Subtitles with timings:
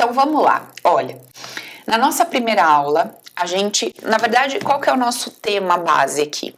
[0.00, 0.66] Então vamos lá.
[0.82, 1.20] Olha,
[1.86, 6.22] na nossa primeira aula, a gente, na verdade, qual que é o nosso tema base
[6.22, 6.54] aqui?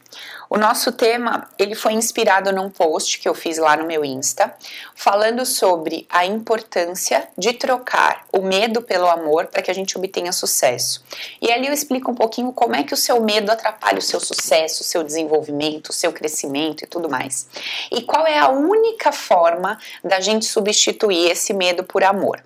[0.55, 4.53] O nosso tema, ele foi inspirado num post que eu fiz lá no meu Insta,
[4.93, 10.31] falando sobre a importância de trocar o medo pelo amor para que a gente obtenha
[10.31, 11.03] sucesso.
[11.41, 14.19] E ali eu explico um pouquinho como é que o seu medo atrapalha o seu
[14.19, 17.47] sucesso, o seu desenvolvimento, o seu crescimento e tudo mais.
[17.91, 22.43] E qual é a única forma da gente substituir esse medo por amor.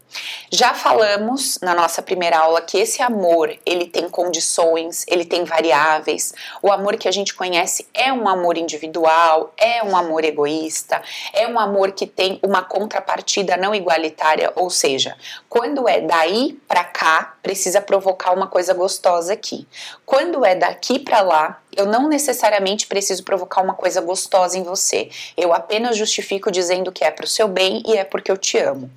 [0.50, 6.34] Já falamos na nossa primeira aula que esse amor, ele tem condições, ele tem variáveis.
[6.62, 11.02] O amor que a gente conhece é um amor individual, é um amor egoísta,
[11.34, 15.18] é um amor que tem uma contrapartida não igualitária, ou seja,
[15.50, 19.68] quando é daí para cá, precisa provocar uma coisa gostosa aqui.
[20.06, 25.10] Quando é daqui para lá, eu não necessariamente preciso provocar uma coisa gostosa em você.
[25.38, 28.58] Eu apenas justifico dizendo que é para o seu bem e é porque eu te
[28.58, 28.90] amo.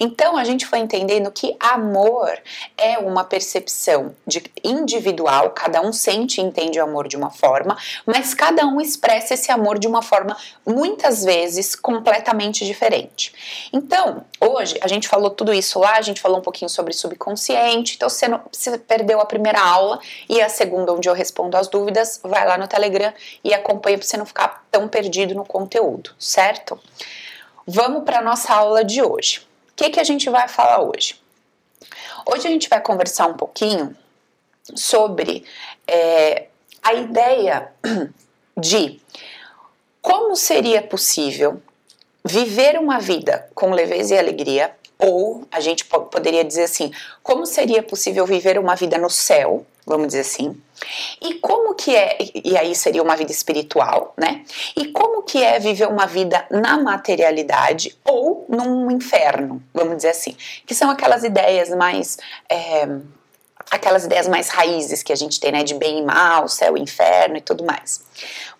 [0.00, 2.32] Então a gente foi entendendo que amor
[2.76, 7.76] é uma percepção de individual, cada um sente e entende o amor de uma forma,
[8.06, 10.36] mas cada um expressa esse amor de uma forma
[10.66, 13.70] muitas vezes completamente diferente.
[13.72, 17.96] Então, hoje a gente falou tudo isso lá, a gente falou um pouquinho sobre subconsciente,
[17.96, 21.68] então você, não, você perdeu a primeira aula e a segunda onde eu respondo as
[21.68, 26.14] dúvidas, vai lá no Telegram e acompanha para você não ficar tão perdido no conteúdo,
[26.18, 26.78] certo?
[27.66, 29.46] Vamos para a nossa aula de hoje.
[29.70, 31.20] O que, que a gente vai falar hoje?
[32.26, 33.96] Hoje a gente vai conversar um pouquinho
[34.74, 35.44] sobre
[35.86, 36.46] é,
[36.82, 37.72] a ideia
[38.56, 39.00] de
[40.00, 41.62] como seria possível
[42.24, 47.82] viver uma vida com leveza e alegria, ou a gente poderia dizer assim, como seria
[47.82, 50.60] possível viver uma vida no céu, vamos dizer assim,
[51.20, 54.42] e como que é, e aí seria uma vida espiritual, né?
[54.76, 60.36] E como que é viver uma vida na materialidade ou num inferno, vamos dizer assim,
[60.66, 62.86] que são aquelas ideias mais é,
[63.70, 66.80] aquelas ideias mais raízes que a gente tem, né, de bem e mal, céu e
[66.80, 68.02] inferno e tudo mais.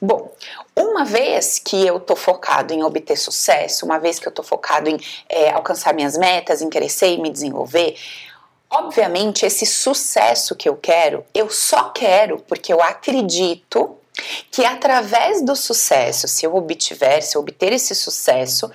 [0.00, 0.32] Bom,
[0.74, 4.88] uma vez que eu tô focado em obter sucesso, uma vez que eu tô focado
[4.88, 4.98] em
[5.28, 7.94] é, alcançar minhas metas, em crescer e me desenvolver,
[8.74, 13.98] Obviamente, esse sucesso que eu quero, eu só quero porque eu acredito
[14.50, 18.70] que através do sucesso, se eu obtiver, se eu obter esse sucesso,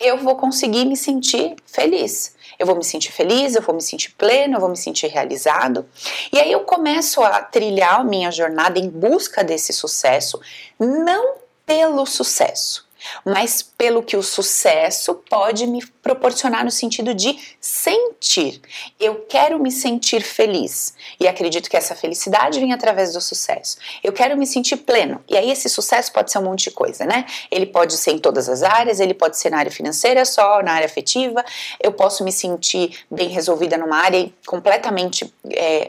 [0.00, 2.34] eu vou conseguir me sentir feliz.
[2.58, 5.86] Eu vou me sentir feliz, eu vou me sentir pleno, eu vou me sentir realizado.
[6.32, 10.40] E aí eu começo a trilhar minha jornada em busca desse sucesso,
[10.78, 11.34] não
[11.66, 12.86] pelo sucesso,
[13.24, 18.60] mas pelo que o sucesso pode me proporcionar no sentido de sentir.
[18.98, 23.76] Eu quero me sentir feliz e acredito que essa felicidade vem através do sucesso.
[24.02, 27.04] Eu quero me sentir pleno e aí esse sucesso pode ser um monte de coisa,
[27.04, 27.24] né?
[27.50, 30.72] Ele pode ser em todas as áreas, ele pode ser na área financeira só, na
[30.72, 31.44] área afetiva.
[31.80, 35.88] Eu posso me sentir bem resolvida numa área completamente é,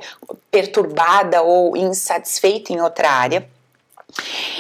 [0.52, 3.53] perturbada ou insatisfeita em outra área.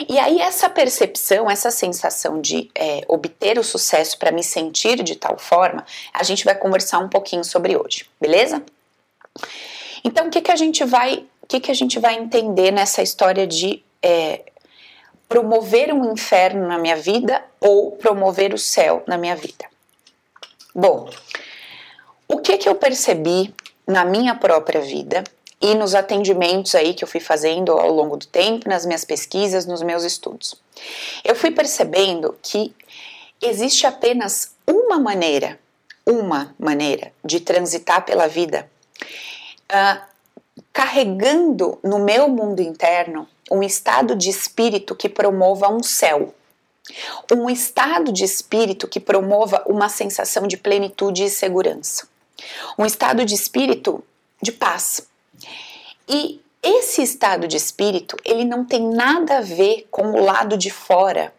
[0.09, 5.15] E aí, essa percepção, essa sensação de é, obter o sucesso para me sentir de
[5.15, 8.63] tal forma, a gente vai conversar um pouquinho sobre hoje, beleza?
[10.03, 13.01] Então, o que, que a gente vai, o que, que a gente vai entender nessa
[13.01, 14.41] história de é,
[15.29, 19.65] promover um inferno na minha vida ou promover o céu na minha vida?
[20.75, 21.09] Bom,
[22.27, 23.53] o que que eu percebi
[23.87, 25.23] na minha própria vida
[25.63, 29.65] e nos atendimentos aí que eu fui fazendo ao longo do tempo, nas minhas pesquisas,
[29.65, 30.55] nos meus estudos.
[31.23, 32.75] Eu fui percebendo que
[33.41, 35.57] existe apenas uma maneira,
[36.05, 38.69] uma maneira de transitar pela vida,
[39.71, 40.01] uh,
[40.73, 46.35] carregando no meu mundo interno um estado de espírito que promova um céu.
[47.31, 52.05] Um estado de espírito que promova uma sensação de plenitude e segurança.
[52.77, 54.03] Um estado de espírito
[54.41, 55.07] de paz.
[56.07, 60.69] E esse estado de espírito, ele não tem nada a ver com o lado de
[60.69, 61.33] fora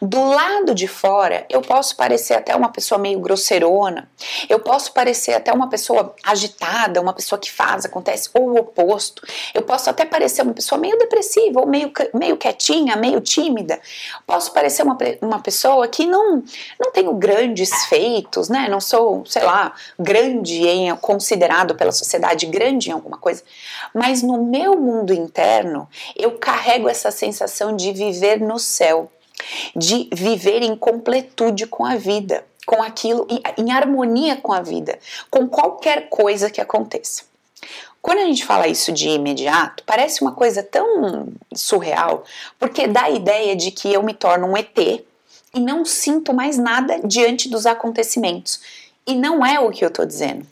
[0.00, 4.10] do lado de fora, eu posso parecer até uma pessoa meio grosseirona,
[4.48, 9.22] eu posso parecer até uma pessoa agitada, uma pessoa que faz, acontece, ou o oposto.
[9.52, 13.78] Eu posso até parecer uma pessoa meio depressiva, ou meio, meio quietinha, meio tímida.
[14.26, 16.42] Posso parecer uma, uma pessoa que não,
[16.78, 18.66] não tenho grandes feitos, né?
[18.70, 23.42] Não sou, sei lá, grande em considerado pela sociedade, grande em alguma coisa.
[23.94, 25.86] Mas no meu mundo interno,
[26.16, 29.10] eu carrego essa sensação de viver no céu
[29.74, 33.26] de viver em completude com a vida, com aquilo,
[33.56, 34.98] em harmonia com a vida,
[35.30, 37.24] com qualquer coisa que aconteça.
[38.02, 42.24] Quando a gente fala isso de imediato, parece uma coisa tão surreal,
[42.58, 44.78] porque dá a ideia de que eu me torno um ET
[45.54, 48.60] e não sinto mais nada diante dos acontecimentos.
[49.06, 50.46] E não é o que eu estou dizendo.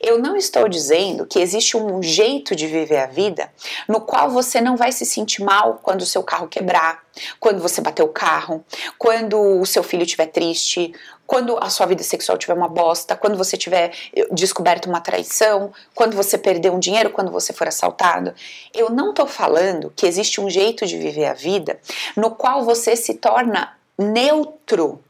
[0.00, 3.50] Eu não estou dizendo que existe um jeito de viver a vida
[3.88, 7.02] no qual você não vai se sentir mal quando o seu carro quebrar,
[7.38, 8.64] quando você bater o carro,
[8.98, 10.92] quando o seu filho estiver triste,
[11.26, 15.72] quando a sua vida sexual tiver uma bosta, quando você tiver eh, descoberto uma traição,
[15.94, 18.34] quando você perder um dinheiro, quando você for assaltado.
[18.74, 21.80] Eu não estou falando que existe um jeito de viver a vida
[22.16, 25.02] no qual você se torna neutro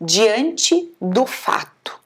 [0.00, 1.99] diante do fato.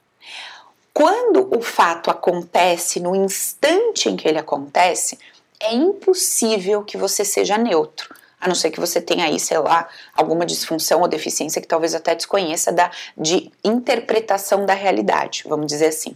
[0.95, 5.19] Quando o fato acontece, no instante em que ele acontece,
[5.59, 8.15] é impossível que você seja neutro.
[8.39, 11.93] A não ser que você tenha aí, sei lá, alguma disfunção ou deficiência que talvez
[11.93, 16.15] até desconheça da, de interpretação da realidade, vamos dizer assim.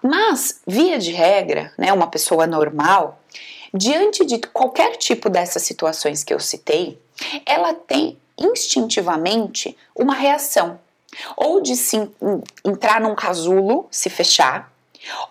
[0.00, 3.20] Mas, via de regra, né, uma pessoa normal,
[3.74, 6.96] diante de qualquer tipo dessas situações que eu citei,
[7.44, 10.78] ela tem instintivamente uma reação
[11.36, 12.10] ou de se
[12.64, 14.70] entrar num casulo, se fechar,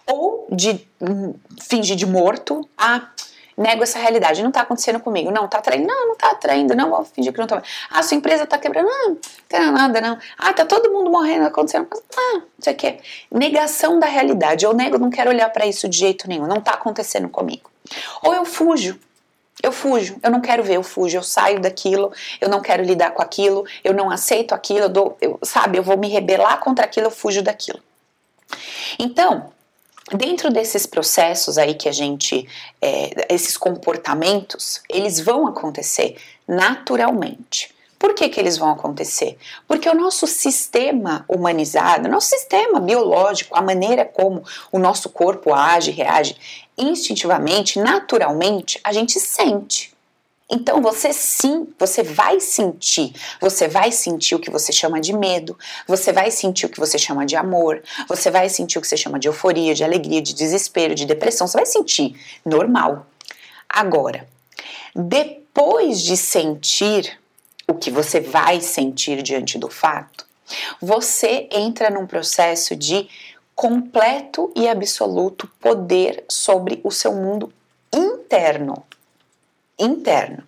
[0.08, 3.10] ou de hum, fingir de morto, ah,
[3.58, 6.90] nego essa realidade, não tá acontecendo comigo, não, tá traindo, não, não tá traindo, não,
[6.90, 9.18] vou fingir que não tá, ah, sua empresa tá quebrando, não, não
[9.48, 12.98] tem nada, não, ah, tá todo mundo morrendo, acontecendo, ah, não sei o que,
[13.32, 16.72] negação da realidade, eu nego, não quero olhar para isso de jeito nenhum, não tá
[16.72, 17.70] acontecendo comigo,
[18.24, 19.00] ou eu fujo,
[19.64, 22.12] eu fujo, eu não quero ver, eu fujo, eu saio daquilo,
[22.42, 25.84] eu não quero lidar com aquilo, eu não aceito aquilo, eu dou, eu, sabe, eu
[25.84, 27.80] vou me rebelar contra aquilo, eu fujo daquilo.
[29.00, 29.52] Então,
[30.12, 32.48] dentro desses processos aí que a gente,
[32.82, 36.18] é, esses comportamentos, eles vão acontecer
[36.48, 37.74] naturalmente.
[37.98, 39.38] Por que, que eles vão acontecer?
[39.68, 45.92] Porque o nosso sistema humanizado, nosso sistema biológico, a maneira como o nosso corpo age,
[45.92, 49.96] reage, instintivamente, naturalmente, a gente sente.
[50.50, 55.58] Então você sim, você vai sentir, você vai sentir o que você chama de medo,
[55.88, 58.96] você vai sentir o que você chama de amor, você vai sentir o que você
[58.96, 63.08] chama de euforia, de alegria, de desespero, de depressão, você vai sentir normal.
[63.68, 64.28] Agora,
[64.96, 67.20] depois de sentir
[67.68, 70.26] o que você vai sentir diante do fato,
[70.80, 73.10] você entra num processo de
[73.56, 77.52] completo e absoluto poder sobre o seu mundo
[77.92, 78.84] interno.
[79.80, 80.44] Interno.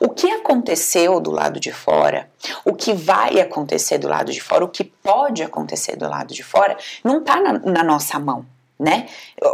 [0.00, 2.28] O que aconteceu do lado de fora,
[2.64, 6.42] o que vai acontecer do lado de fora, o que pode acontecer do lado de
[6.42, 8.44] fora, não está na, na nossa mão
[8.80, 9.06] né?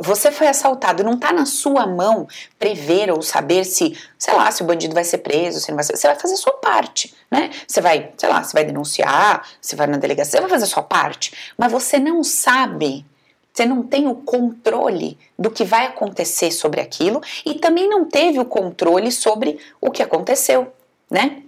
[0.03, 2.29] Você foi assaltado, não está na sua mão
[2.59, 5.85] prever ou saber se, sei lá, se o bandido vai ser preso, se não vai
[5.85, 5.97] ser.
[5.97, 7.51] Você vai fazer a sua parte, né?
[7.67, 10.69] Você vai, sei lá, você vai denunciar, você vai na delegacia, você vai fazer a
[10.69, 13.05] sua parte, mas você não sabe.
[13.53, 18.39] Você não tem o controle do que vai acontecer sobre aquilo e também não teve
[18.39, 20.73] o controle sobre o que aconteceu,
[21.11, 21.43] né?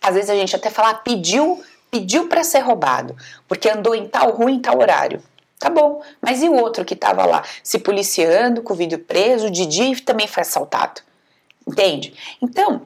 [0.00, 3.16] Às vezes a gente até fala, ah, pediu, pediu para ser roubado,
[3.48, 5.22] porque andou em tal rua em tal horário.
[5.64, 9.46] Tá bom, mas e o outro que estava lá se policiando, com o vídeo preso,
[9.46, 11.00] o Didi também foi assaltado?
[11.66, 12.12] Entende?
[12.42, 12.82] Então,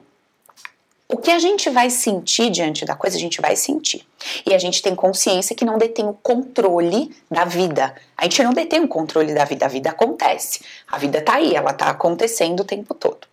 [1.09, 4.07] o que a gente vai sentir diante da coisa, a gente vai sentir.
[4.45, 7.93] E a gente tem consciência que não detém o controle da vida.
[8.15, 10.61] A gente não detém o controle da vida, a vida acontece.
[10.89, 13.27] A vida tá aí, ela tá acontecendo o tempo todo.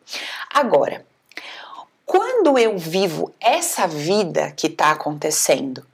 [0.53, 1.07] Agora,
[2.05, 5.87] quando eu vivo essa vida que tá acontecendo,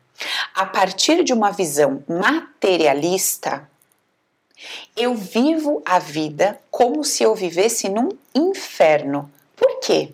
[0.55, 3.69] a partir de uma visão materialista,
[4.97, 9.31] eu vivo a vida como se eu vivesse num inferno.
[9.57, 10.12] Por quê?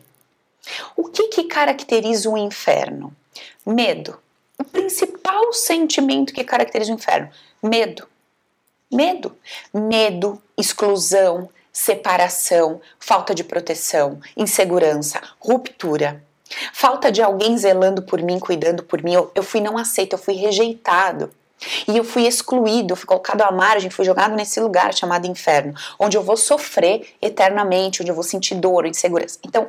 [0.97, 3.15] O que, que caracteriza o inferno?
[3.65, 4.19] Medo.
[4.59, 7.31] O principal sentimento que caracteriza o inferno:
[7.63, 8.09] medo.
[8.91, 9.37] Medo.
[9.73, 16.25] Medo, exclusão, separação, falta de proteção, insegurança, ruptura.
[16.73, 19.15] Falta de alguém zelando por mim, cuidando por mim.
[19.15, 21.31] Eu, eu fui não aceito, eu fui rejeitado.
[21.89, 26.17] E eu fui excluído, fui colocado à margem, fui jogado nesse lugar chamado inferno, onde
[26.17, 29.39] eu vou sofrer eternamente, onde eu vou sentir dor, insegurança.
[29.45, 29.67] Então,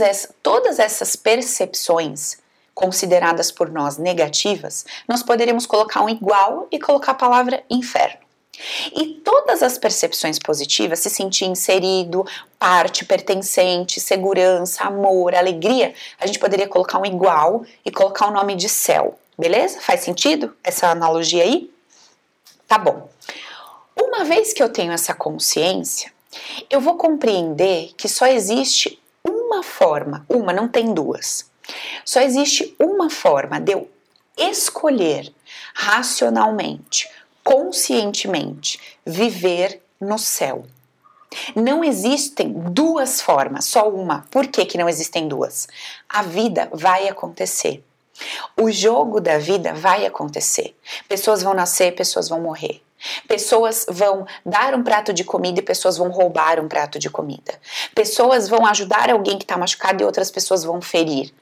[0.00, 2.38] essa, todas essas percepções
[2.74, 8.29] consideradas por nós negativas, nós poderíamos colocar um igual e colocar a palavra inferno.
[8.94, 12.26] E todas as percepções positivas, se sentir inserido,
[12.58, 18.54] parte, pertencente, segurança, amor, alegria, a gente poderia colocar um igual e colocar o nome
[18.54, 19.18] de céu.
[19.38, 19.80] Beleza?
[19.80, 21.70] Faz sentido essa analogia aí?
[22.68, 23.08] Tá bom.
[23.96, 26.12] Uma vez que eu tenho essa consciência,
[26.68, 31.50] eu vou compreender que só existe uma forma, uma, não tem duas.
[32.04, 33.90] Só existe uma forma de eu
[34.36, 35.32] escolher
[35.74, 37.08] racionalmente
[37.50, 40.64] conscientemente viver no céu.
[41.56, 44.24] Não existem duas formas, só uma.
[44.30, 45.66] Por que, que não existem duas?
[46.08, 47.82] A vida vai acontecer.
[48.56, 50.76] O jogo da vida vai acontecer.
[51.08, 52.80] Pessoas vão nascer, pessoas vão morrer.
[53.26, 57.54] Pessoas vão dar um prato de comida e pessoas vão roubar um prato de comida.
[57.94, 61.32] Pessoas vão ajudar alguém que está machucado e outras pessoas vão ferir.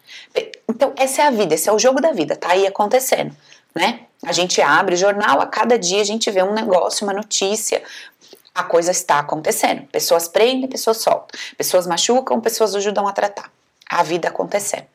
[0.69, 3.35] Então, essa é a vida, esse é o jogo da vida, tá aí acontecendo,
[3.75, 4.01] né?
[4.25, 7.83] A gente abre jornal, a cada dia a gente vê um negócio, uma notícia,
[8.55, 9.87] a coisa está acontecendo.
[9.87, 11.39] Pessoas prendem, pessoas soltam.
[11.57, 13.51] Pessoas machucam, pessoas ajudam a tratar.
[13.89, 14.87] A vida acontecendo.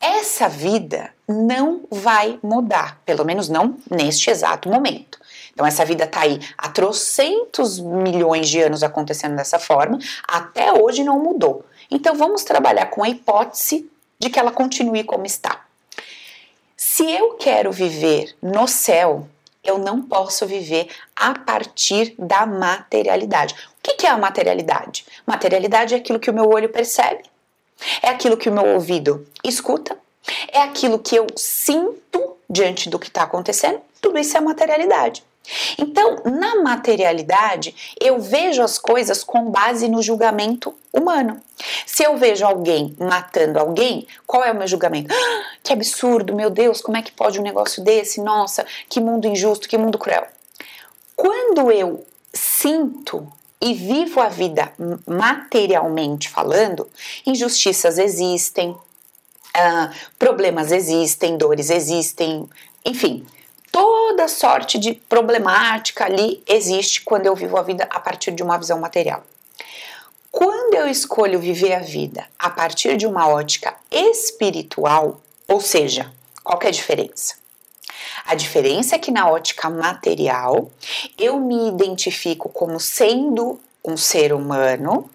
[0.00, 5.20] Essa vida não vai mudar, pelo menos não neste exato momento.
[5.52, 11.04] Então, essa vida está aí há trocentos milhões de anos acontecendo dessa forma, até hoje
[11.04, 11.64] não mudou.
[11.90, 15.61] Então, vamos trabalhar com a hipótese de que ela continue como está.
[16.84, 19.28] Se eu quero viver no céu,
[19.62, 23.54] eu não posso viver a partir da materialidade.
[23.54, 25.06] O que é a materialidade?
[25.24, 27.22] Materialidade é aquilo que o meu olho percebe,
[28.02, 29.96] é aquilo que o meu ouvido escuta,
[30.48, 33.80] é aquilo que eu sinto diante do que está acontecendo.
[34.00, 35.24] Tudo isso é materialidade.
[35.78, 41.40] Então, na materialidade, eu vejo as coisas com base no julgamento humano.
[41.86, 45.12] Se eu vejo alguém matando alguém, qual é o meu julgamento?
[45.12, 48.20] Ah, que absurdo, meu Deus, como é que pode um negócio desse?
[48.20, 50.26] Nossa, que mundo injusto, que mundo cruel.
[51.16, 53.30] Quando eu sinto
[53.60, 54.72] e vivo a vida
[55.06, 56.88] materialmente falando,
[57.24, 62.48] injustiças existem, uh, problemas existem, dores existem,
[62.84, 63.24] enfim,
[63.72, 68.58] toda sorte de problemática ali existe quando eu vivo a vida a partir de uma
[68.58, 69.24] visão material.
[70.30, 76.12] Quando eu escolho viver a vida a partir de uma ótica espiritual, ou seja,
[76.44, 77.34] qual é a diferença?
[78.26, 80.70] A diferença é que na ótica material
[81.18, 85.10] eu me identifico como sendo um ser humano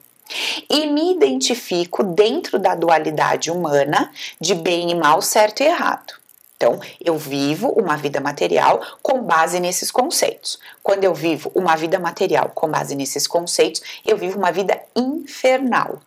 [0.70, 4.12] e me identifico dentro da dualidade humana
[4.42, 6.27] de bem e mal, certo e errado.
[6.58, 10.60] Então, eu vivo uma vida material com base nesses conceitos.
[10.82, 16.02] Quando eu vivo uma vida material com base nesses conceitos, eu vivo uma vida infernal.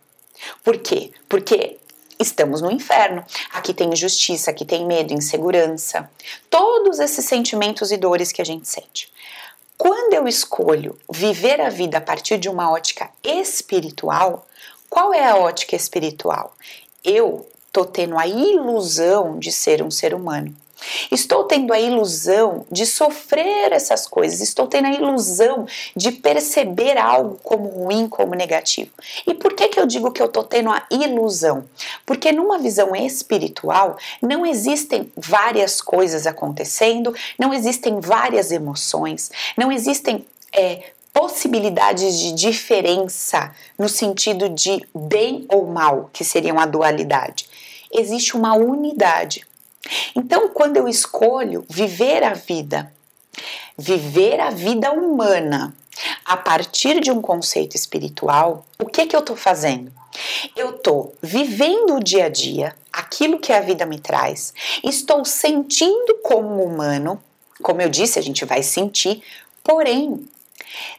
[0.65, 1.13] Por quê?
[1.29, 1.79] Porque
[2.19, 3.25] estamos no inferno.
[3.53, 6.11] Aqui tem injustiça, aqui tem medo, insegurança,
[6.51, 9.11] todos esses sentimentos e dores que a gente sente.
[9.79, 14.47] Quando eu escolho viver a vida a partir de uma ótica espiritual,
[14.91, 16.55] qual é a ótica espiritual?
[17.05, 20.53] Eu estou tendo a ilusão de ser um ser humano.
[21.11, 27.39] Estou tendo a ilusão de sofrer essas coisas, estou tendo a ilusão de perceber algo
[27.43, 28.91] como ruim, como negativo.
[29.27, 31.65] E por que, que eu digo que eu estou tendo a ilusão?
[32.07, 40.25] Porque numa visão espiritual não existem várias coisas acontecendo, não existem várias emoções, não existem
[40.53, 47.50] é, possibilidades de diferença no sentido de bem ou mal, que seriam a dualidade
[47.93, 49.47] existe uma unidade.
[50.15, 52.93] Então, quando eu escolho viver a vida,
[53.77, 55.75] viver a vida humana
[56.25, 59.93] a partir de um conceito espiritual, o que que eu estou fazendo?
[60.57, 66.19] Eu estou vivendo o dia a dia, aquilo que a vida me traz, estou sentindo
[66.23, 67.23] como humano,
[67.63, 69.23] como eu disse, a gente vai sentir,
[69.63, 70.27] porém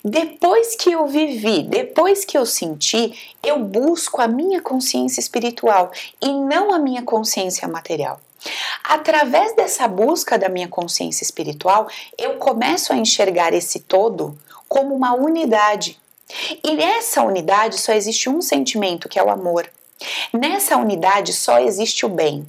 [0.03, 6.31] depois que eu vivi, depois que eu senti, eu busco a minha consciência espiritual e
[6.31, 8.19] não a minha consciência material.
[8.83, 11.87] Através dessa busca da minha consciência espiritual,
[12.17, 14.37] eu começo a enxergar esse todo
[14.67, 15.99] como uma unidade.
[16.63, 19.69] E nessa unidade só existe um sentimento, que é o amor.
[20.33, 22.47] Nessa unidade só existe o bem.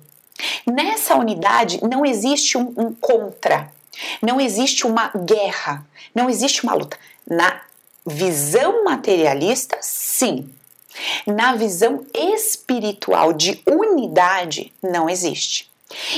[0.67, 3.71] Nessa unidade não existe um, um contra,
[4.21, 6.99] não existe uma guerra, não existe uma luta.
[7.27, 7.61] Na
[8.07, 10.53] visão materialista, sim.
[11.27, 15.71] Na visão espiritual de unidade, não existe.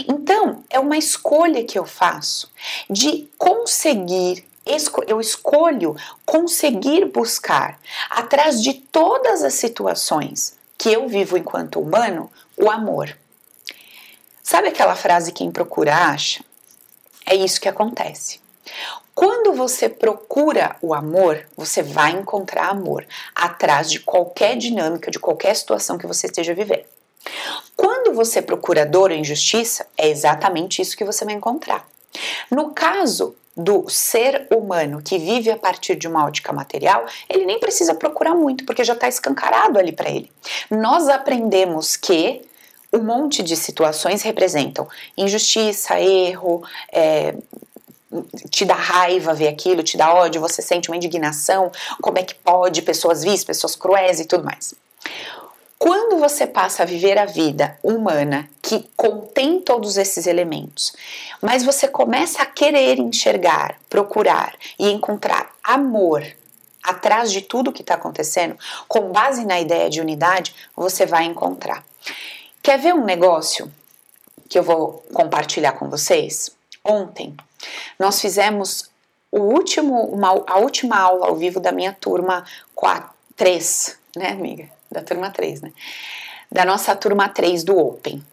[0.08, 2.50] Então, é uma escolha que eu faço
[2.88, 4.44] de conseguir,
[5.06, 7.78] eu escolho conseguir buscar,
[8.08, 13.16] atrás de todas as situações que eu vivo enquanto humano, o amor.
[14.42, 16.44] Sabe aquela frase: quem procura acha?
[17.26, 18.40] É isso que acontece.
[19.14, 25.54] Quando você procura o amor, você vai encontrar amor atrás de qualquer dinâmica, de qualquer
[25.54, 26.84] situação que você esteja vivendo.
[27.76, 31.86] Quando você procura dor ou injustiça, é exatamente isso que você vai encontrar.
[32.50, 37.60] No caso do ser humano que vive a partir de uma ótica material, ele nem
[37.60, 40.30] precisa procurar muito, porque já está escancarado ali para ele.
[40.68, 42.42] Nós aprendemos que
[42.94, 47.34] um monte de situações representam injustiça, erro, é,
[48.50, 52.34] te dá raiva ver aquilo, te dá ódio, você sente uma indignação, como é que
[52.34, 54.74] pode, pessoas vis, pessoas cruéis e tudo mais.
[55.76, 60.94] Quando você passa a viver a vida humana que contém todos esses elementos,
[61.42, 66.24] mas você começa a querer enxergar, procurar e encontrar amor
[66.82, 71.84] atrás de tudo que está acontecendo, com base na ideia de unidade, você vai encontrar.
[72.64, 73.70] Quer ver um negócio
[74.48, 76.50] que eu vou compartilhar com vocês?
[76.82, 77.36] Ontem
[77.98, 78.90] nós fizemos
[79.30, 82.42] o último, uma, a última aula ao vivo da minha turma
[82.74, 84.66] 4, 3, né, amiga?
[84.90, 85.74] Da turma 3, né?
[86.50, 88.24] Da nossa turma 3 do Open.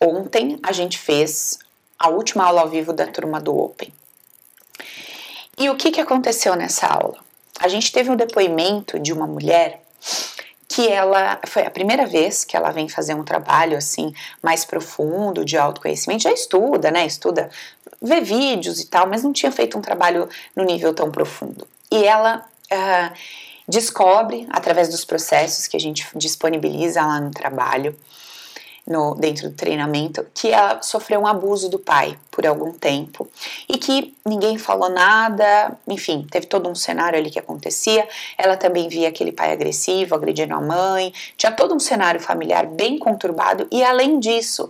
[0.00, 1.58] Ontem a gente fez
[1.98, 3.92] a última aula ao vivo da turma do Open.
[5.58, 7.18] E o que, que aconteceu nessa aula?
[7.60, 9.82] A gente teve um depoimento de uma mulher
[10.78, 15.44] que ela foi a primeira vez que ela vem fazer um trabalho assim mais profundo
[15.44, 17.04] de autoconhecimento, já estuda, né?
[17.04, 17.50] Estuda,
[18.00, 21.66] vê vídeos e tal, mas não tinha feito um trabalho no nível tão profundo.
[21.90, 23.16] E ela uh,
[23.66, 27.98] descobre, através dos processos que a gente disponibiliza lá no trabalho,
[28.88, 33.28] no, dentro do treinamento, que ela sofreu um abuso do pai por algum tempo
[33.68, 38.08] e que ninguém falou nada, enfim, teve todo um cenário ali que acontecia.
[38.36, 42.98] Ela também via aquele pai agressivo, agredindo a mãe, tinha todo um cenário familiar bem
[42.98, 44.68] conturbado e, além disso,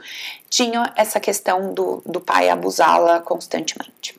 [0.51, 4.19] tinha essa questão do, do pai abusá-la constantemente.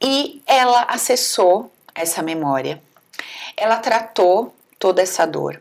[0.00, 2.80] E ela acessou essa memória
[3.56, 5.60] ela tratou toda essa dor.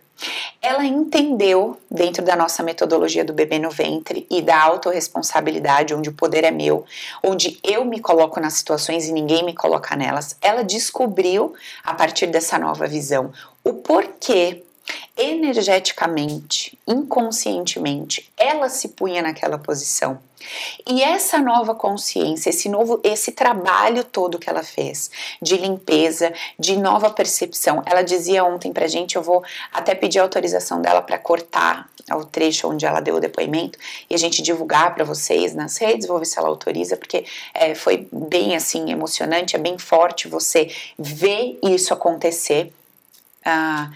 [0.62, 6.14] Ela entendeu, dentro da nossa metodologia do bebê no ventre e da autorresponsabilidade, onde o
[6.14, 6.86] poder é meu,
[7.24, 11.54] onde eu me coloco nas situações e ninguém me coloca nelas, ela descobriu,
[11.84, 13.32] a partir dessa nova visão,
[13.64, 14.64] o porquê
[15.18, 20.20] energeticamente, inconscientemente, ela se punha naquela posição.
[20.86, 25.10] E essa nova consciência, esse novo, esse trabalho todo que ela fez
[25.42, 30.82] de limpeza, de nova percepção, ela dizia ontem pra gente, eu vou até pedir autorização
[30.82, 35.04] dela para cortar o trecho onde ela deu o depoimento e a gente divulgar para
[35.04, 39.60] vocês nas redes, vou ver se ela autoriza, porque é, foi bem assim emocionante, é
[39.60, 42.72] bem forte você ver isso acontecer.
[43.44, 43.92] Ah,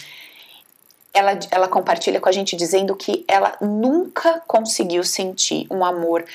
[1.14, 6.26] ela, ela compartilha com a gente dizendo que ela nunca conseguiu sentir um amor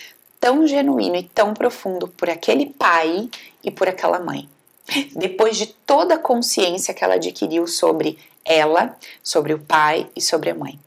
[0.41, 3.29] tão genuíno e tão profundo por aquele pai
[3.63, 4.49] e por aquela mãe.
[5.17, 10.51] Depois de toda a consciência que ela adquiriu sobre ela, sobre o pai e sobre
[10.51, 10.79] a mãe.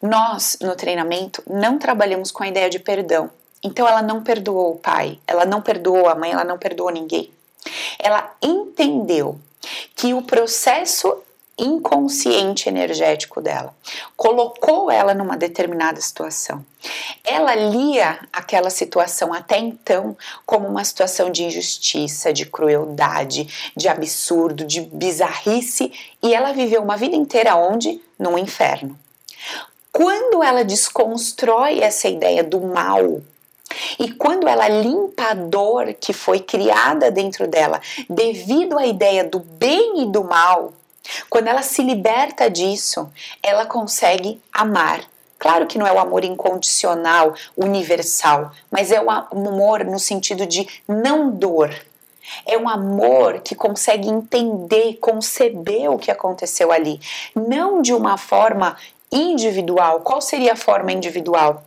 [0.00, 3.30] Nós, no treinamento, não trabalhamos com a ideia de perdão.
[3.64, 7.32] Então, ela não perdoou o pai, ela não perdoou a mãe, ela não perdoou ninguém.
[7.98, 9.40] Ela entendeu
[9.96, 11.20] que o processo
[11.58, 13.74] inconsciente energético dela,
[14.16, 16.64] colocou ela numa determinada situação.
[17.24, 20.16] Ela lia aquela situação até então
[20.46, 25.92] como uma situação de injustiça, de crueldade, de absurdo, de bizarrice,
[26.22, 28.00] e ela viveu uma vida inteira onde?
[28.18, 28.98] Num inferno.
[29.90, 33.20] Quando ela desconstrói essa ideia do mal
[33.98, 39.40] e quando ela limpa a dor que foi criada dentro dela devido à ideia do
[39.40, 40.72] bem e do mal,
[41.28, 43.10] quando ela se liberta disso,
[43.42, 45.02] ela consegue amar.
[45.38, 50.66] Claro que não é o amor incondicional, universal, mas é o amor no sentido de
[50.86, 51.72] não dor.
[52.44, 57.00] É um amor que consegue entender, conceber o que aconteceu ali,
[57.34, 58.76] não de uma forma
[59.10, 60.00] individual.
[60.00, 61.64] Qual seria a forma individual?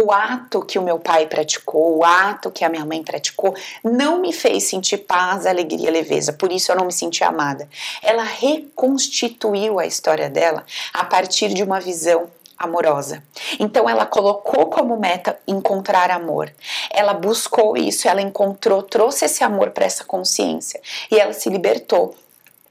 [0.00, 4.20] O ato que o meu pai praticou, o ato que a minha mãe praticou, não
[4.20, 6.32] me fez sentir paz, alegria, leveza.
[6.32, 7.68] Por isso eu não me senti amada.
[8.00, 13.24] Ela reconstituiu a história dela a partir de uma visão amorosa.
[13.58, 16.52] Então ela colocou como meta encontrar amor.
[16.90, 20.80] Ela buscou isso, ela encontrou, trouxe esse amor para essa consciência
[21.10, 22.14] e ela se libertou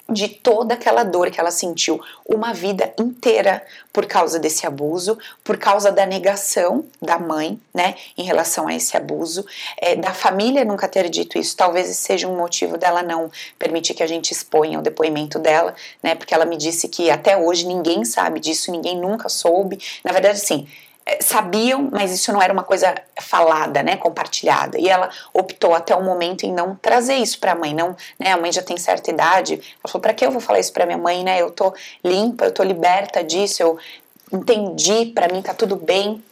[0.09, 5.57] de toda aquela dor que ela sentiu uma vida inteira por causa desse abuso, por
[5.57, 9.45] causa da negação da mãe, né, em relação a esse abuso,
[9.77, 11.57] é, da família nunca ter dito isso.
[11.57, 16.15] Talvez seja um motivo dela não permitir que a gente exponha o depoimento dela, né,
[16.15, 19.79] porque ela me disse que até hoje ninguém sabe disso, ninguém nunca soube.
[20.03, 20.67] Na verdade, sim
[21.21, 24.77] sabiam, mas isso não era uma coisa falada, né, compartilhada.
[24.77, 28.31] E ela optou até o momento em não trazer isso para a mãe, não, né,
[28.31, 29.53] a mãe já tem certa idade.
[29.53, 31.41] Ela falou: "Para que eu vou falar isso para minha mãe, né?
[31.41, 33.77] Eu tô limpa, eu tô liberta disso, eu
[34.31, 36.23] entendi, para mim tá tudo bem".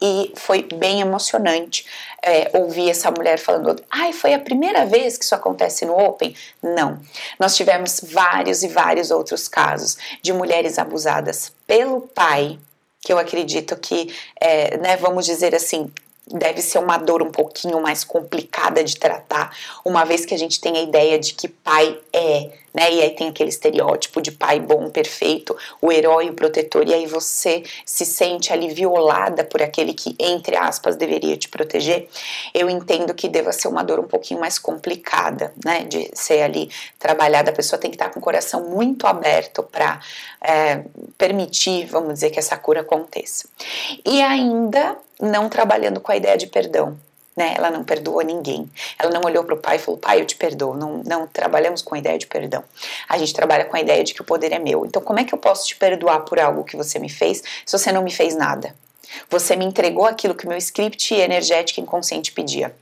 [0.00, 1.84] E foi bem emocionante
[2.22, 6.34] é, ouvir essa mulher falando: ai, foi a primeira vez que isso acontece no Open?
[6.62, 6.98] Não.
[7.38, 12.58] Nós tivemos vários e vários outros casos de mulheres abusadas pelo pai
[13.04, 15.90] que eu acredito que, é, né, vamos dizer assim,
[16.26, 20.60] deve ser uma dor um pouquinho mais complicada de tratar, uma vez que a gente
[20.60, 22.92] tem a ideia de que pai é, né?
[22.92, 27.06] E aí tem aquele estereótipo de pai bom, perfeito, o herói, o protetor, e aí
[27.06, 32.08] você se sente ali violada por aquele que, entre aspas, deveria te proteger.
[32.52, 35.84] Eu entendo que deva ser uma dor um pouquinho mais complicada, né?
[35.84, 40.00] De ser ali trabalhada, a pessoa tem que estar com o coração muito aberto para
[40.40, 40.82] é,
[41.16, 43.46] permitir, vamos dizer, que essa cura aconteça.
[44.04, 46.98] E ainda não trabalhando com a ideia de perdão.
[47.36, 47.54] Né?
[47.56, 48.70] Ela não perdoou ninguém.
[48.96, 50.74] Ela não olhou para o pai e falou: Pai, eu te perdoo.
[50.74, 52.62] Não, não trabalhamos com a ideia de perdão.
[53.08, 54.86] A gente trabalha com a ideia de que o poder é meu.
[54.86, 57.76] Então, como é que eu posso te perdoar por algo que você me fez se
[57.76, 58.74] você não me fez nada?
[59.28, 62.74] Você me entregou aquilo que meu script energético inconsciente pedia.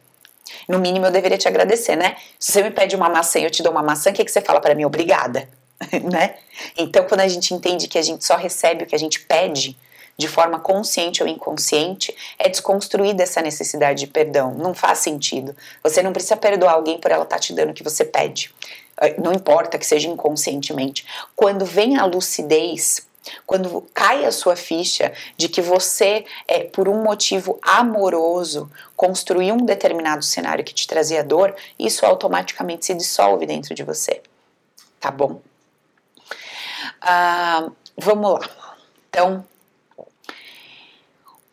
[0.68, 2.16] No mínimo, eu deveria te agradecer, né?
[2.38, 4.30] Se você me pede uma maçã e eu te dou uma maçã, o que, que
[4.30, 4.84] você fala para mim?
[4.84, 5.48] Obrigada.
[6.10, 6.34] né?
[6.76, 9.76] Então, quando a gente entende que a gente só recebe o que a gente pede,
[10.22, 14.54] de forma consciente ou inconsciente, é desconstruir dessa necessidade de perdão.
[14.54, 15.54] Não faz sentido.
[15.82, 18.54] Você não precisa perdoar alguém por ela estar tá te dando o que você pede.
[19.00, 21.04] Eh, não importa que seja inconscientemente.
[21.34, 23.04] Quando vem a lucidez,
[23.44, 29.64] quando cai a sua ficha de que você, é, por um motivo amoroso, construiu um
[29.64, 34.22] determinado cenário que te trazia dor, isso automaticamente se dissolve dentro de você.
[35.00, 35.40] Tá bom?
[37.00, 38.76] Ah, vamos lá.
[39.08, 39.44] Então,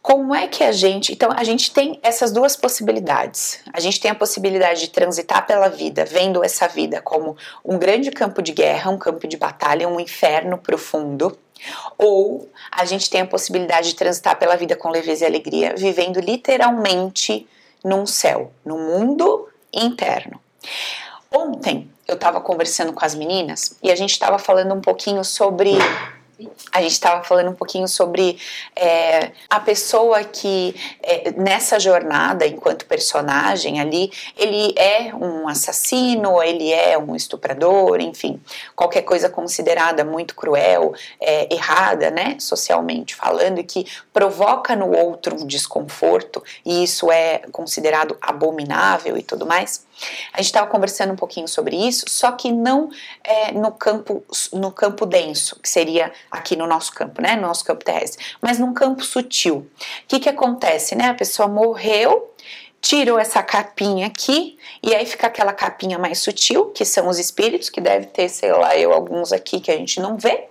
[0.01, 1.11] como é que a gente.
[1.11, 3.59] Então, a gente tem essas duas possibilidades.
[3.73, 8.09] A gente tem a possibilidade de transitar pela vida, vendo essa vida como um grande
[8.11, 11.37] campo de guerra, um campo de batalha, um inferno profundo.
[11.97, 16.19] Ou a gente tem a possibilidade de transitar pela vida com leveza e alegria, vivendo
[16.19, 17.45] literalmente
[17.83, 20.39] num céu, no mundo interno.
[21.31, 25.73] Ontem eu estava conversando com as meninas e a gente estava falando um pouquinho sobre
[26.71, 28.37] a gente estava falando um pouquinho sobre
[28.75, 36.71] é, a pessoa que é, nessa jornada, enquanto personagem ali, ele é um assassino, ele
[36.71, 38.41] é um estuprador, enfim,
[38.75, 45.35] qualquer coisa considerada muito cruel, é, errada, né, socialmente falando, e que provoca no outro
[45.35, 49.87] um desconforto, e isso é considerado abominável e tudo mais.
[50.31, 52.89] A gente estava conversando um pouquinho sobre isso, só que não
[53.23, 54.23] é, no campo
[54.53, 58.59] no campo denso, que seria aqui no nosso campo, né, no nosso campo terrestre, mas
[58.59, 59.57] num campo sutil.
[59.57, 59.67] O
[60.07, 61.09] que que acontece, né?
[61.09, 62.33] A pessoa morreu,
[62.81, 67.69] tirou essa capinha aqui e aí fica aquela capinha mais sutil, que são os espíritos,
[67.69, 70.47] que deve ter, sei lá, eu alguns aqui que a gente não vê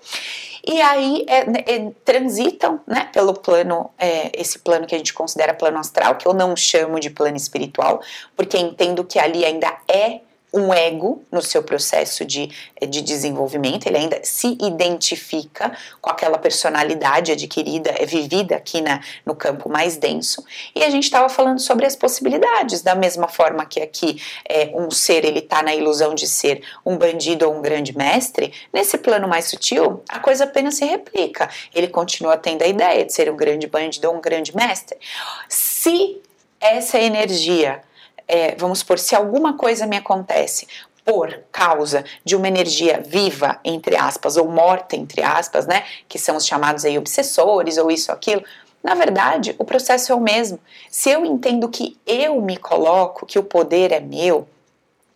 [0.68, 5.54] e aí é, é, transitam né, pelo plano, é, esse plano que a gente considera
[5.54, 8.02] plano astral, que eu não chamo de plano espiritual,
[8.36, 10.20] porque entendo que ali ainda é
[10.52, 12.50] um ego no seu processo de,
[12.88, 19.34] de desenvolvimento, ele ainda se identifica com aquela personalidade adquirida, é vivida aqui na, no
[19.34, 23.80] campo mais denso, e a gente estava falando sobre as possibilidades, da mesma forma que
[23.80, 27.96] aqui é, um ser ele está na ilusão de ser um bandido ou um grande
[27.96, 33.04] mestre, nesse plano mais sutil, a coisa apenas se replica, ele continua tendo a ideia
[33.04, 34.96] de ser um grande bandido ou um grande mestre.
[35.48, 36.20] Se
[36.61, 37.82] essa energia
[38.28, 40.68] é, vamos supor, se alguma coisa me acontece
[41.04, 46.36] por causa de uma energia viva, entre aspas, ou morta, entre aspas, né, que são
[46.36, 48.44] os chamados aí obsessores, ou isso, aquilo,
[48.84, 50.60] na verdade, o processo é o mesmo.
[50.90, 54.46] Se eu entendo que eu me coloco, que o poder é meu,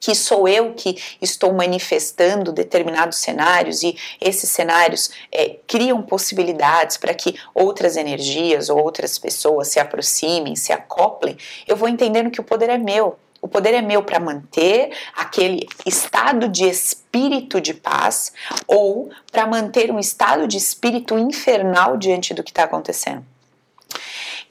[0.02, 7.14] que sou eu que estou manifestando determinados cenários e esses cenários é, criam possibilidades para
[7.14, 11.38] que outras energias ou outras pessoas se aproximem, se acoplem,
[11.68, 13.16] eu vou entendendo que o poder é meu.
[13.40, 18.32] O poder é meu para manter aquele estado de espírito de paz
[18.66, 23.31] ou para manter um estado de espírito infernal diante do que está acontecendo.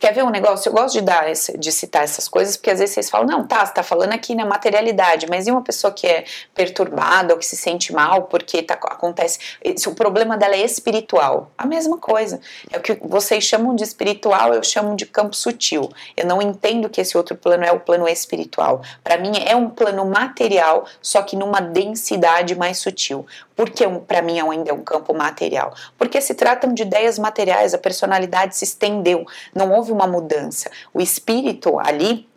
[0.02, 0.68] Quer ver um negócio?
[0.68, 3.46] Eu gosto de dar esse, de citar essas coisas, porque às vezes vocês falam, não,
[3.46, 7.40] tá, você tá falando aqui na materialidade, mas e uma pessoa que é perturbada ou
[7.40, 9.38] que se sente mal porque tá, acontece.
[9.78, 12.42] Se o problema dela é espiritual, a mesma coisa.
[12.72, 15.88] É o que vocês chamam de espiritual, eu chamo de campo sutil.
[16.18, 18.82] Eu não entendo que esse outro plano é o plano espiritual.
[19.04, 23.24] Para mim é um plano material, só que numa densidade mais sutil.
[23.56, 25.76] Porque para mim ainda é um campo material?
[25.96, 30.72] Porque se tratam de ideias materiais, a personalidade se estendeu, não houve uma mudança.
[30.94, 32.30] O espírito ali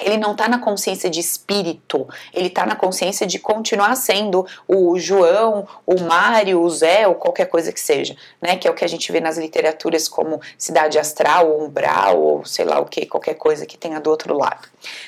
[0.00, 4.98] ele não está na consciência de espírito, ele está na consciência de continuar sendo o
[4.98, 8.56] João, o Mário, o Zé, ou qualquer coisa que seja, né?
[8.56, 12.44] Que é o que a gente vê nas literaturas como cidade astral, ou umbral, ou
[12.44, 14.66] sei lá o que, qualquer coisa que tenha do outro lado,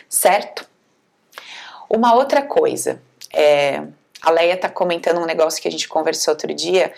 [0.09, 0.65] certo?
[1.91, 3.83] Uma outra coisa, é,
[4.25, 6.93] a Leia tá comentando um negócio que a gente conversou outro dia,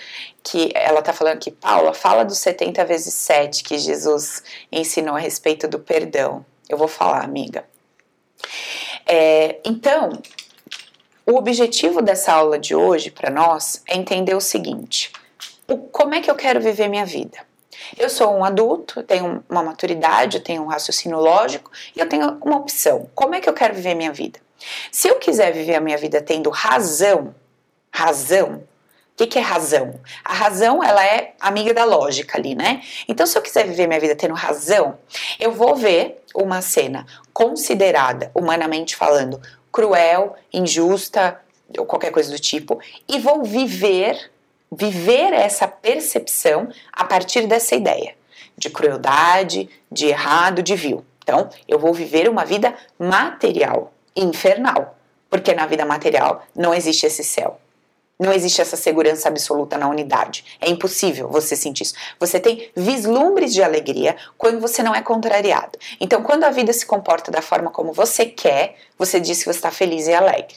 [0.45, 5.19] que ela tá falando que Paula fala dos 70 vezes 7 que Jesus ensinou a
[5.19, 6.47] respeito do perdão.
[6.69, 7.65] Eu vou falar, amiga.
[9.05, 10.23] É, então,
[11.27, 15.11] o objetivo dessa aula de hoje para nós é entender o seguinte:
[15.67, 17.39] o, como é que eu quero viver minha vida?
[17.99, 22.39] Eu sou um adulto, tenho uma maturidade, eu tenho um raciocínio lógico e eu tenho
[22.45, 23.11] uma opção.
[23.15, 24.46] Como é que eu quero viver minha vida?
[24.91, 27.35] Se eu quiser viver a minha vida tendo razão,
[27.93, 28.63] razão,
[29.13, 29.99] o que, que, é razão?
[30.23, 32.83] A razão, ela é amiga da lógica ali, né?
[33.09, 34.99] Então, se eu quiser viver minha vida tendo razão,
[35.41, 39.41] eu vou ver uma cena considerada, humanamente falando,
[39.73, 41.41] cruel, injusta,
[41.79, 44.31] ou qualquer coisa do tipo, e vou viver,
[44.71, 48.15] viver essa percepção a partir dessa ideia
[48.57, 51.05] de crueldade, de errado, de vil.
[51.23, 54.97] Então, eu vou viver uma vida material, infernal,
[55.29, 57.61] porque na vida material não existe esse céu.
[58.19, 60.43] Não existe essa segurança absoluta na unidade.
[60.59, 61.95] É impossível você sentir isso.
[62.19, 65.79] Você tem vislumbres de alegria quando você não é contrariado.
[66.01, 69.59] Então, quando a vida se comporta da forma como você quer, você diz que você
[69.59, 70.57] está feliz e alegre.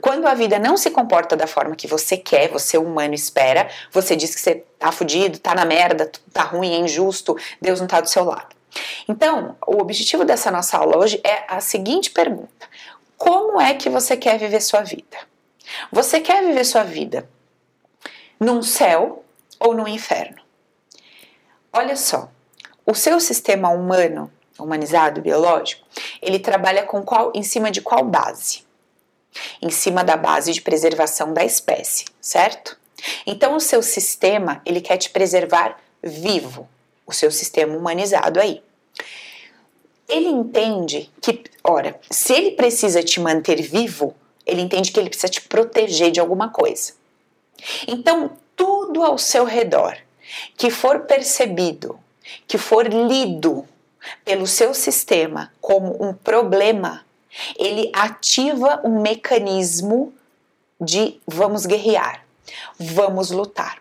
[0.00, 4.14] Quando a vida não se comporta da forma que você quer, você humano espera, você
[4.14, 8.00] diz que você tá fudido, tá na merda, tá ruim, é injusto, Deus não tá
[8.00, 8.54] do seu lado.
[9.08, 12.68] Então, o objetivo dessa nossa aula hoje é a seguinte pergunta:
[13.20, 15.18] Como é que você quer viver sua vida?
[15.92, 17.28] Você quer viver sua vida
[18.40, 19.22] num céu
[19.58, 20.40] ou no inferno?
[21.70, 22.30] Olha só,
[22.86, 25.86] o seu sistema humano, humanizado, biológico,
[26.22, 28.64] ele trabalha com qual, em cima de qual base?
[29.60, 32.80] Em cima da base de preservação da espécie, certo?
[33.26, 36.66] Então o seu sistema, ele quer te preservar vivo,
[37.06, 38.62] o seu sistema humanizado aí.
[40.10, 45.28] Ele entende que, ora, se ele precisa te manter vivo, ele entende que ele precisa
[45.28, 46.92] te proteger de alguma coisa.
[47.86, 49.96] Então, tudo ao seu redor
[50.56, 51.98] que for percebido,
[52.46, 53.66] que for lido
[54.24, 57.04] pelo seu sistema como um problema,
[57.56, 60.12] ele ativa um mecanismo
[60.80, 62.24] de vamos guerrear,
[62.78, 63.79] vamos lutar.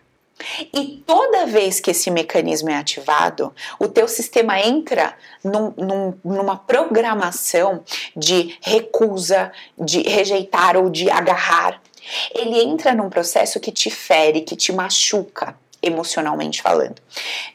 [0.73, 6.57] E toda vez que esse mecanismo é ativado, o teu sistema entra num, num, numa
[6.57, 7.83] programação
[8.15, 11.81] de recusa, de rejeitar ou de agarrar.
[12.33, 16.95] Ele entra num processo que te fere, que te machuca emocionalmente falando.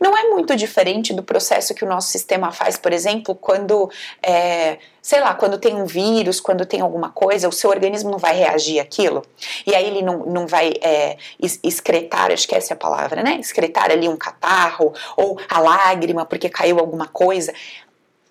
[0.00, 3.90] Não é muito diferente do processo que o nosso sistema faz, por exemplo, quando,
[4.22, 8.18] é, sei lá, quando tem um vírus, quando tem alguma coisa, o seu organismo não
[8.18, 9.24] vai reagir àquilo,
[9.66, 11.16] e aí ele não, não vai é,
[11.62, 13.38] excretar, acho que essa é a palavra, né?
[13.40, 17.52] Excretar ali um catarro, ou a lágrima porque caiu alguma coisa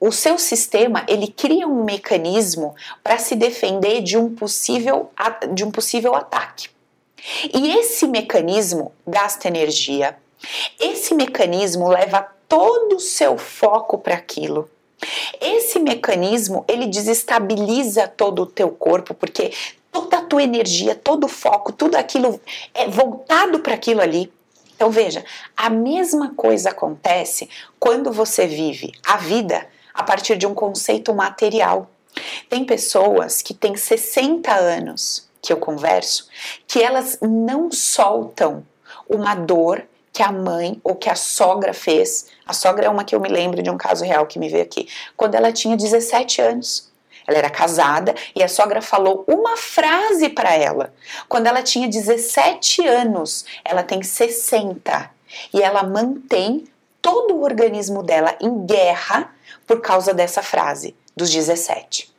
[0.06, 5.10] o seu sistema ele cria um mecanismo para se defender de um possível
[5.54, 6.73] de um possível ataque.
[7.54, 10.18] E esse mecanismo gasta energia,
[10.80, 14.70] esse mecanismo leva todo o seu foco para aquilo.
[15.40, 19.52] Esse mecanismo ele desestabiliza todo o teu corpo porque
[19.92, 22.40] toda a tua energia, todo o foco, tudo aquilo
[22.74, 24.32] é voltado para aquilo ali.
[24.76, 25.24] Então veja,
[25.56, 31.90] a mesma coisa acontece quando você vive a vida a partir de um conceito material.
[32.50, 36.30] Tem pessoas que têm 60 anos que eu converso,
[36.66, 38.66] que elas não soltam
[39.10, 42.28] uma dor que a mãe ou que a sogra fez.
[42.46, 44.64] A sogra é uma que eu me lembro de um caso real que me veio
[44.64, 46.92] aqui, quando ela tinha 17 anos.
[47.28, 50.94] Ela era casada e a sogra falou uma frase para ela.
[51.28, 55.10] Quando ela tinha 17 anos, ela tem 60
[55.54, 56.66] e ela mantém
[57.02, 59.34] todo o organismo dela em guerra
[59.66, 62.14] por causa dessa frase dos 17.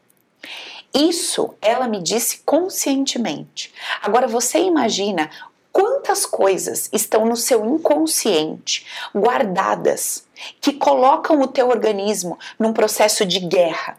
[0.94, 3.72] Isso ela me disse conscientemente.
[4.00, 5.28] Agora você imagina
[5.72, 10.24] quantas coisas estão no seu inconsciente guardadas
[10.60, 13.98] que colocam o teu organismo num processo de guerra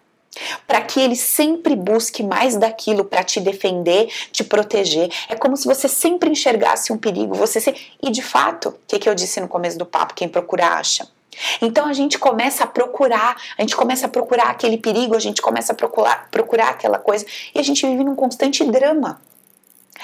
[0.68, 5.10] para que ele sempre busque mais daquilo para te defender, te proteger.
[5.30, 7.74] É como se você sempre enxergasse um perigo, você se...
[8.02, 11.08] e de fato, o que, que eu disse no começo do papo, quem procura acha.
[11.62, 15.42] Então a gente começa a procurar, a gente começa a procurar aquele perigo, a gente
[15.42, 19.22] começa a procurar, procurar aquela coisa e a gente vive num constante drama.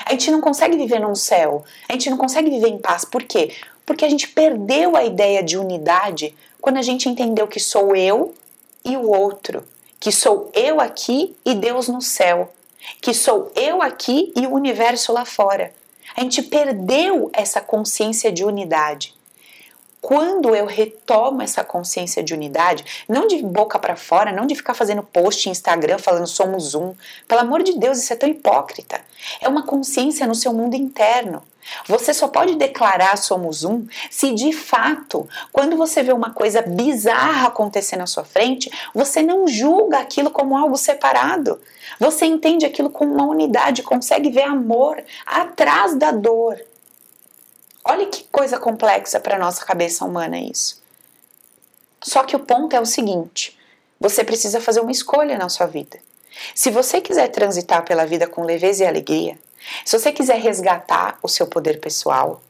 [0.05, 3.05] A gente não consegue viver num céu, a gente não consegue viver em paz.
[3.05, 3.53] Por quê?
[3.85, 8.33] Porque a gente perdeu a ideia de unidade quando a gente entendeu que sou eu
[8.85, 9.63] e o outro,
[9.99, 12.53] que sou eu aqui e Deus no céu,
[13.01, 15.73] que sou eu aqui e o universo lá fora.
[16.15, 19.13] A gente perdeu essa consciência de unidade
[20.01, 24.73] quando eu retomo essa consciência de unidade, não de boca para fora, não de ficar
[24.73, 26.95] fazendo post em Instagram falando somos um,
[27.27, 28.99] pelo amor de Deus, isso é tão hipócrita.
[29.39, 31.43] É uma consciência no seu mundo interno.
[31.87, 37.47] Você só pode declarar somos um se de fato, quando você vê uma coisa bizarra
[37.47, 41.61] acontecer na sua frente, você não julga aquilo como algo separado.
[41.99, 46.59] Você entende aquilo como uma unidade, consegue ver amor atrás da dor.
[47.91, 50.81] Olha que coisa complexa para nossa cabeça humana isso.
[52.01, 53.59] Só que o ponto é o seguinte:
[53.99, 55.99] você precisa fazer uma escolha na sua vida.
[56.55, 59.37] Se você quiser transitar pela vida com leveza e alegria,
[59.83, 62.41] se você quiser resgatar o seu poder pessoal,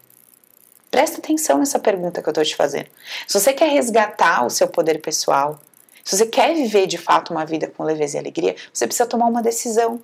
[0.91, 2.89] presta atenção nessa pergunta que eu estou te fazendo.
[3.27, 5.59] Se você quer resgatar o seu poder pessoal,
[6.05, 9.25] se você quer viver de fato uma vida com leveza e alegria, você precisa tomar
[9.25, 9.99] uma decisão.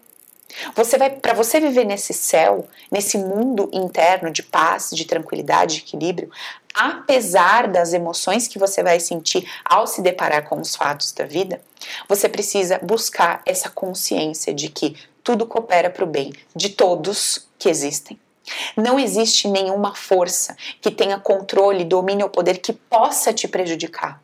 [0.75, 5.81] Você vai para você viver nesse céu, nesse mundo interno de paz, de tranquilidade, de
[5.81, 6.31] equilíbrio,
[6.73, 11.61] apesar das emoções que você vai sentir ao se deparar com os fatos da vida,
[12.07, 17.69] você precisa buscar essa consciência de que tudo coopera para o bem de todos que
[17.69, 18.19] existem.
[18.77, 24.21] Não existe nenhuma força que tenha controle, domínio ou poder que possa te prejudicar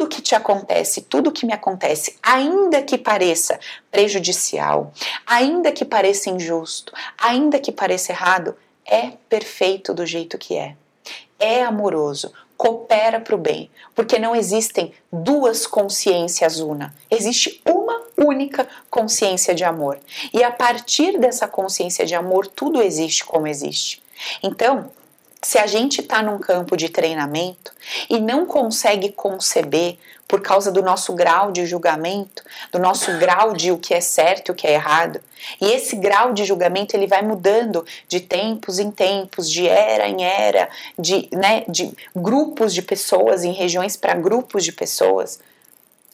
[0.00, 3.60] tudo que te acontece, tudo que me acontece, ainda que pareça
[3.90, 4.94] prejudicial,
[5.26, 10.74] ainda que pareça injusto, ainda que pareça errado, é perfeito do jeito que é.
[11.38, 18.66] É amoroso, coopera para o bem, porque não existem duas consciências una, existe uma única
[18.88, 19.98] consciência de amor.
[20.32, 24.02] E a partir dessa consciência de amor, tudo existe como existe.
[24.42, 24.90] Então,
[25.42, 27.72] se a gente está num campo de treinamento
[28.08, 29.96] e não consegue conceber
[30.28, 34.48] por causa do nosso grau de julgamento, do nosso grau de o que é certo
[34.48, 35.20] e o que é errado,
[35.60, 40.22] e esse grau de julgamento ele vai mudando de tempos em tempos, de era em
[40.22, 45.40] era, de, né, de grupos de pessoas em regiões para grupos de pessoas.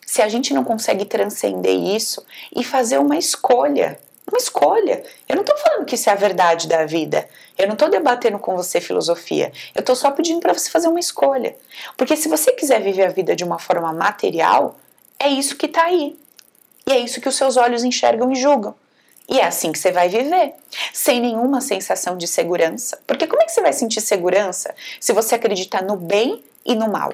[0.06, 5.04] Se a gente não consegue transcender isso e fazer uma escolha uma escolha.
[5.28, 7.28] Eu não estou falando que isso é a verdade da vida.
[7.56, 9.52] Eu não estou debatendo com você filosofia.
[9.74, 11.56] Eu estou só pedindo para você fazer uma escolha.
[11.96, 14.76] Porque se você quiser viver a vida de uma forma material,
[15.18, 16.18] é isso que está aí.
[16.86, 18.74] E é isso que os seus olhos enxergam e julgam.
[19.28, 20.54] E é assim que você vai viver,
[20.92, 22.98] sem nenhuma sensação de segurança.
[23.06, 26.88] Porque como é que você vai sentir segurança se você acredita no bem e no
[26.88, 27.12] mal?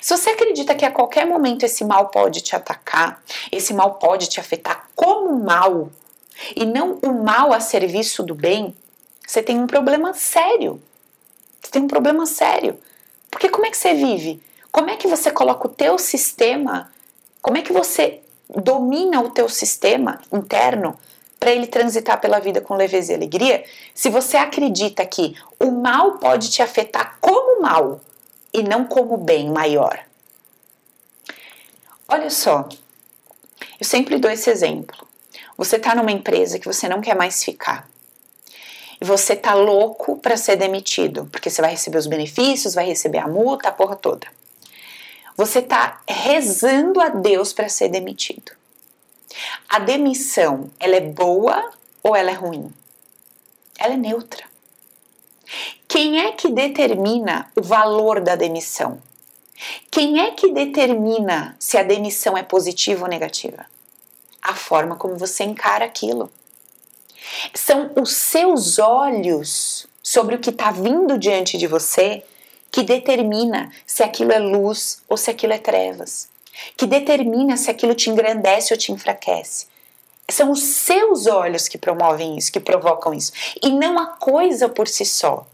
[0.00, 4.28] Se você acredita que a qualquer momento esse mal pode te atacar, esse mal pode
[4.28, 5.90] te afetar como mal,
[6.54, 8.74] e não o mal a serviço do bem,
[9.26, 10.80] você tem um problema sério.
[11.62, 12.78] Você tem um problema sério.
[13.30, 14.42] Porque como é que você vive?
[14.70, 16.92] Como é que você coloca o teu sistema?
[17.40, 20.98] Como é que você domina o teu sistema interno
[21.38, 23.64] para ele transitar pela vida com leveza e alegria?
[23.94, 28.00] Se você acredita que o mal pode te afetar como mal
[28.52, 29.98] e não como bem maior.
[32.06, 32.68] Olha só,
[33.80, 35.03] eu sempre dou esse exemplo.
[35.56, 37.88] Você está numa empresa que você não quer mais ficar.
[39.00, 43.18] E você tá louco para ser demitido, porque você vai receber os benefícios, vai receber
[43.18, 44.26] a multa, a porra toda.
[45.36, 48.52] Você tá rezando a Deus para ser demitido.
[49.68, 52.72] A demissão, ela é boa ou ela é ruim?
[53.78, 54.44] Ela é neutra.
[55.88, 59.02] Quem é que determina o valor da demissão?
[59.90, 63.66] Quem é que determina se a demissão é positiva ou negativa?
[64.44, 66.30] A forma como você encara aquilo.
[67.54, 72.22] São os seus olhos sobre o que está vindo diante de você
[72.70, 76.28] que determina se aquilo é luz ou se aquilo é trevas,
[76.76, 79.66] que determina se aquilo te engrandece ou te enfraquece.
[80.28, 84.88] São os seus olhos que promovem isso, que provocam isso, e não a coisa por
[84.88, 85.46] si só.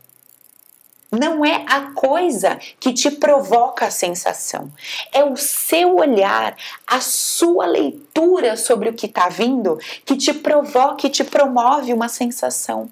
[1.11, 4.71] Não é a coisa que te provoca a sensação,
[5.13, 11.07] é o seu olhar, a sua leitura sobre o que está vindo que te provoca
[11.07, 12.91] e te promove uma sensação.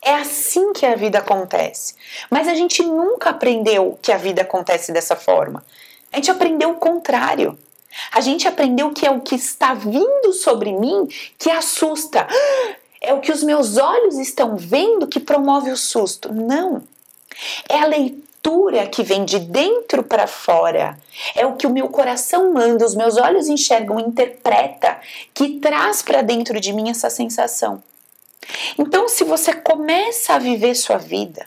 [0.00, 1.94] É assim que a vida acontece.
[2.30, 5.64] Mas a gente nunca aprendeu que a vida acontece dessa forma.
[6.12, 7.58] A gente aprendeu o contrário.
[8.12, 12.26] A gente aprendeu que é o que está vindo sobre mim que assusta
[13.04, 16.32] é o que os meus olhos estão vendo que promove o susto.
[16.32, 16.82] Não.
[17.68, 20.98] É a leitura que vem de dentro para fora.
[21.34, 24.98] É o que o meu coração manda, os meus olhos enxergam, interpreta,
[25.32, 27.82] que traz para dentro de mim essa sensação.
[28.78, 31.46] Então, se você começa a viver sua vida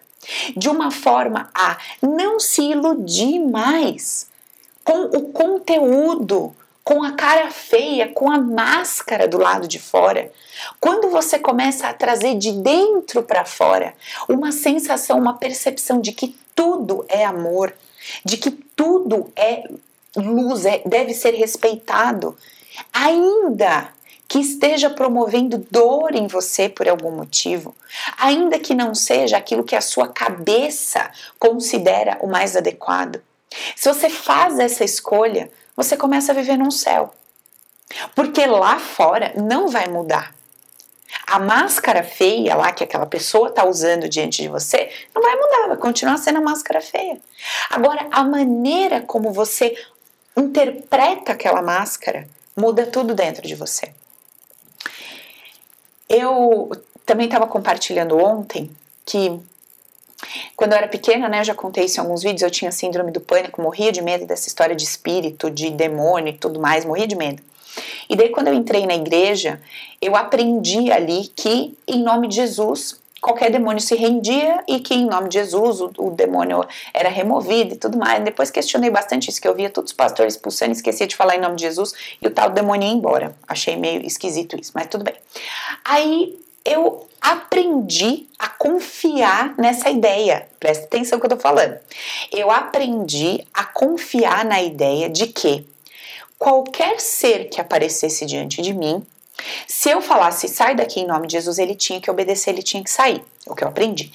[0.56, 4.28] de uma forma a não se iludir mais
[4.84, 6.56] com o conteúdo
[6.88, 10.32] com a cara feia, com a máscara do lado de fora.
[10.80, 13.94] Quando você começa a trazer de dentro para fora
[14.28, 17.74] uma sensação, uma percepção de que tudo é amor,
[18.24, 19.64] de que tudo é
[20.16, 22.38] luz, é, deve ser respeitado,
[22.92, 23.90] ainda
[24.28, 27.74] que esteja promovendo dor em você por algum motivo,
[28.18, 33.22] ainda que não seja aquilo que a sua cabeça considera o mais adequado.
[33.76, 37.14] Se você faz essa escolha, você começa a viver num céu.
[38.14, 40.37] Porque lá fora não vai mudar.
[41.26, 45.68] A máscara feia lá que aquela pessoa está usando diante de você não vai mudar,
[45.70, 47.18] vai continuar sendo a máscara feia.
[47.70, 49.76] Agora, a maneira como você
[50.36, 53.94] interpreta aquela máscara muda tudo dentro de você.
[56.10, 56.72] Eu
[57.06, 58.70] também estava compartilhando ontem
[59.06, 59.40] que
[60.56, 63.12] quando eu era pequena, né, eu já contei isso em alguns vídeos, eu tinha síndrome
[63.12, 67.08] do pânico, morria de medo dessa história de espírito, de demônio e tudo mais, morria
[67.08, 67.42] de medo.
[68.10, 69.62] E daí quando eu entrei na igreja,
[70.02, 75.06] eu aprendi ali que em nome de Jesus qualquer demônio se rendia e que em
[75.06, 76.64] nome de Jesus o, o, demônio
[76.94, 78.24] era removido e tudo mais.
[78.24, 81.42] Depois questionei bastante isso, que eu via todos os pastores expulsando, esquecia de falar em
[81.42, 83.36] nome de Jesus e o tal demônio ia embora.
[83.48, 85.16] Achei meio esquisito isso, mas tudo bem.
[85.84, 90.48] Aí eu aprendi a confiar nessa ideia.
[90.60, 91.78] Presta atenção no que eu tô falando.
[92.32, 95.66] Eu aprendi a confiar na ideia de que
[96.38, 99.06] qualquer ser que aparecesse diante de mim,
[99.68, 102.84] se eu falasse sai daqui em nome de Jesus, ele tinha que obedecer, ele tinha
[102.84, 103.24] que sair.
[103.46, 104.12] É o que eu aprendi.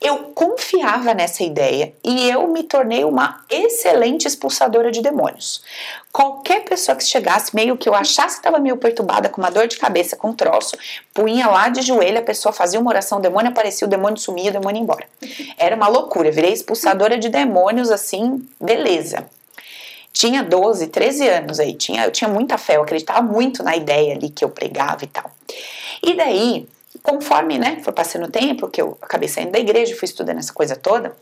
[0.00, 5.62] Eu confiava nessa ideia e eu me tornei uma excelente expulsadora de demônios.
[6.10, 9.68] Qualquer pessoa que chegasse, meio que eu achasse que estava meio perturbada, com uma dor
[9.68, 10.76] de cabeça, com um troço,
[11.14, 14.50] punha lá de joelho, a pessoa fazia uma oração, o demônio aparecia, o demônio sumia,
[14.50, 15.06] o demônio ia embora.
[15.56, 19.24] Era uma loucura, virei expulsadora de demônios assim, beleza
[20.12, 24.14] tinha 12, 13 anos aí, tinha, eu tinha muita fé, eu acreditava muito na ideia
[24.14, 25.30] ali que eu pregava e tal.
[26.02, 26.68] E daí,
[27.02, 30.52] conforme, né, foi passando o tempo, que eu acabei saindo da igreja, fui estudando essa
[30.52, 31.16] coisa toda,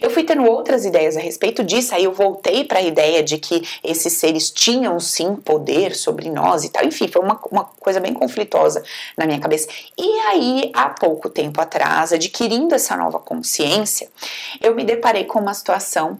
[0.00, 3.38] eu fui tendo outras ideias a respeito disso, aí eu voltei para a ideia de
[3.38, 6.84] que esses seres tinham sim poder sobre nós e tal.
[6.84, 8.82] Enfim, foi uma, uma coisa bem conflitosa
[9.16, 9.68] na minha cabeça.
[9.96, 14.08] E aí, há pouco tempo atrás, adquirindo essa nova consciência,
[14.60, 16.18] eu me deparei com uma situação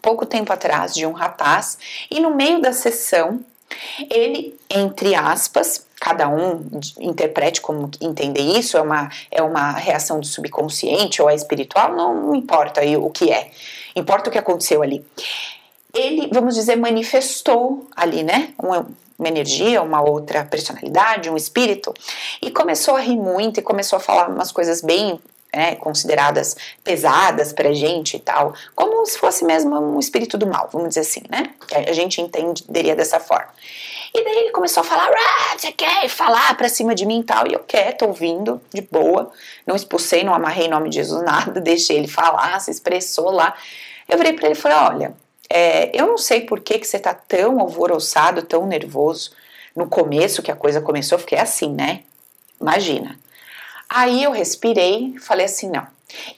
[0.00, 1.78] pouco tempo atrás de um rapaz
[2.10, 3.44] e no meio da sessão
[4.10, 10.26] ele, entre aspas, cada um interprete como entender isso, é uma, é uma reação do
[10.26, 13.50] subconsciente ou é espiritual, não, importa aí o que é,
[13.94, 15.04] importa o que aconteceu ali.
[15.92, 18.86] Ele, vamos dizer, manifestou ali, né, uma,
[19.18, 21.92] uma energia, uma outra personalidade, um espírito,
[22.40, 25.20] e começou a rir muito e começou a falar umas coisas bem
[25.54, 30.68] né, consideradas pesadas pra gente e tal, como se fosse mesmo um espírito do mal,
[30.72, 31.50] vamos dizer assim, né?
[31.72, 33.48] A gente entenderia dessa forma.
[34.12, 37.24] E daí ele começou a falar, ah, você quer falar pra cima de mim e
[37.24, 39.30] tal, e eu quero, tô ouvindo, de boa,
[39.64, 43.54] não expulsei, não amarrei em nome de Jesus, nada, deixei ele falar, se expressou lá.
[44.08, 45.14] Eu virei pra ele e falei, olha,
[45.48, 49.30] é, eu não sei por que, que você tá tão alvoroçado, tão nervoso.
[49.76, 52.00] No começo que a coisa começou, eu fiquei assim, né?
[52.60, 53.16] Imagina.
[53.92, 55.84] Aí eu respirei, falei assim: não,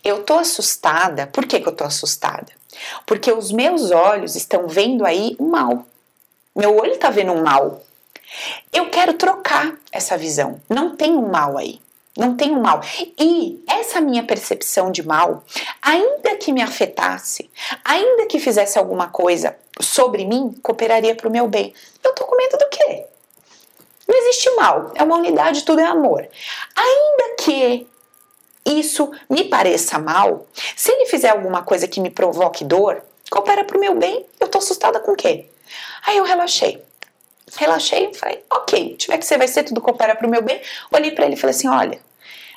[0.03, 1.26] eu tô assustada.
[1.26, 2.50] Por que, que eu tô assustada?
[3.05, 5.84] Porque os meus olhos estão vendo aí o mal.
[6.57, 7.82] Meu olho tá vendo um mal.
[8.72, 10.61] Eu quero trocar essa visão.
[10.66, 11.78] Não tem um mal aí.
[12.16, 12.80] Não tem um mal.
[13.18, 15.44] E essa minha percepção de mal,
[15.80, 17.50] ainda que me afetasse,
[17.84, 21.74] ainda que fizesse alguma coisa sobre mim, cooperaria para o meu bem.
[22.03, 23.07] Eu tô com medo do quê?
[24.12, 26.28] Não existe mal, é uma unidade, tudo é amor.
[26.76, 27.86] Ainda que
[28.62, 30.46] isso me pareça mal,
[30.76, 34.58] se ele fizer alguma coisa que me provoque dor, coopera pro meu bem, eu tô
[34.58, 35.46] assustada com o quê?
[36.06, 36.84] Aí eu relaxei.
[37.56, 40.60] Relaxei e falei, ok, tiver que ser, vai ser tudo coopera pro meu bem.
[40.92, 41.98] Olhei para ele e falei assim: olha,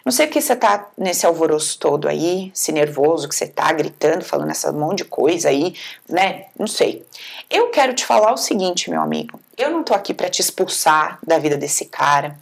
[0.03, 4.25] não sei porque você tá nesse alvoroço todo aí, se nervoso que você tá gritando,
[4.25, 5.73] falando essa monte de coisa aí,
[6.09, 6.47] né?
[6.59, 7.05] Não sei.
[7.49, 9.39] Eu quero te falar o seguinte, meu amigo.
[9.57, 12.37] Eu não tô aqui para te expulsar da vida desse cara.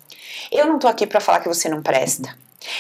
[0.51, 2.35] Eu não tô aqui para falar que você não presta.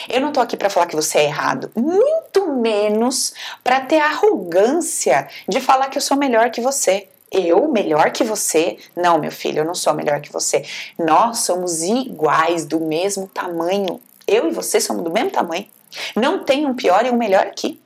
[0.09, 4.05] Eu não tô aqui para falar que você é errado, muito menos para ter a
[4.05, 7.07] arrogância de falar que eu sou melhor que você.
[7.29, 8.77] Eu melhor que você?
[8.95, 10.63] Não, meu filho, eu não sou melhor que você.
[10.97, 13.99] Nós somos iguais, do mesmo tamanho.
[14.27, 15.67] Eu e você somos do mesmo tamanho.
[16.15, 17.79] Não tem um pior e um melhor aqui.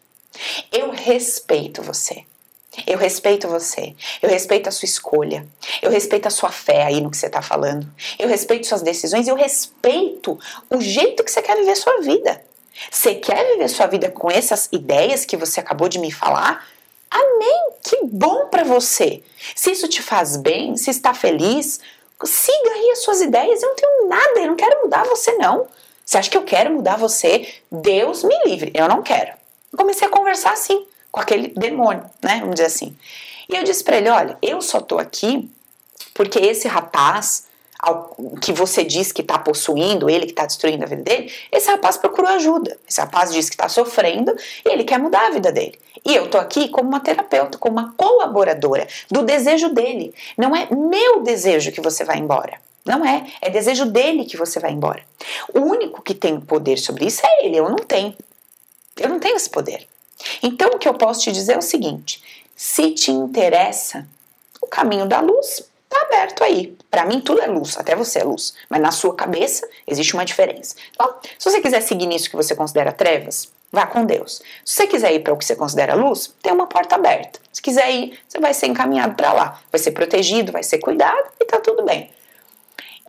[0.71, 2.25] Eu respeito você.
[2.86, 3.95] Eu respeito você.
[4.21, 5.47] Eu respeito a sua escolha.
[5.82, 7.88] Eu respeito a sua fé aí no que você está falando.
[8.19, 9.28] Eu respeito suas decisões.
[9.28, 12.41] Eu respeito o jeito que você quer viver sua vida.
[12.91, 16.67] Você quer viver sua vida com essas ideias que você acabou de me falar?
[17.09, 17.71] Amém!
[17.84, 19.23] Que bom para você.
[19.55, 21.80] Se isso te faz bem, se está feliz,
[22.23, 23.63] siga aí as suas ideias.
[23.63, 25.67] Eu não tenho nada, eu não quero mudar você não.
[26.05, 27.53] Você acha que eu quero mudar você?
[27.69, 29.34] Deus me livre, eu não quero.
[29.75, 32.39] comecei a conversar assim, com aquele demônio, né?
[32.39, 32.95] Vamos dizer assim.
[33.49, 35.49] E eu disse para ele: olha, eu só tô aqui
[36.14, 37.47] porque esse rapaz
[37.80, 41.70] ao que você diz que está possuindo, ele que está destruindo a vida dele, esse
[41.70, 42.78] rapaz procurou ajuda.
[42.88, 44.36] Esse rapaz diz que está sofrendo
[44.66, 45.78] e ele quer mudar a vida dele.
[46.03, 50.14] E eu tô aqui como uma terapeuta, como uma colaboradora do desejo dele.
[50.38, 52.60] Não é meu desejo que você vai embora.
[52.86, 53.28] Não é.
[53.41, 55.03] É desejo dele que você vai embora.
[55.53, 57.58] O único que tem poder sobre isso é ele.
[57.58, 58.16] Eu não tenho.
[58.95, 59.86] Eu não tenho esse poder.
[60.41, 62.24] Então o que eu posso te dizer é o seguinte:
[62.55, 64.07] se te interessa
[64.61, 66.76] o caminho da luz, tá aberto aí.
[66.89, 70.26] Para mim tudo é luz, até você é luz, mas na sua cabeça existe uma
[70.26, 70.76] diferença.
[70.91, 74.41] Então, se você quiser seguir nisso que você considera trevas, vá com Deus.
[74.65, 77.39] Se você quiser ir para o que você considera luz, tem uma porta aberta.
[77.51, 81.28] Se quiser ir, você vai ser encaminhado para lá, vai ser protegido, vai ser cuidado
[81.39, 82.11] e tá tudo bem.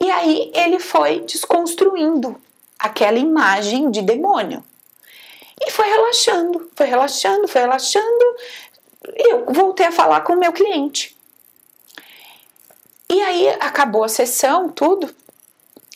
[0.01, 2.41] E aí ele foi desconstruindo
[2.79, 4.63] aquela imagem de demônio.
[5.61, 8.37] E foi relaxando, foi relaxando, foi relaxando.
[9.15, 11.17] Eu voltei a falar com o meu cliente.
[13.11, 15.09] E aí acabou a sessão, tudo.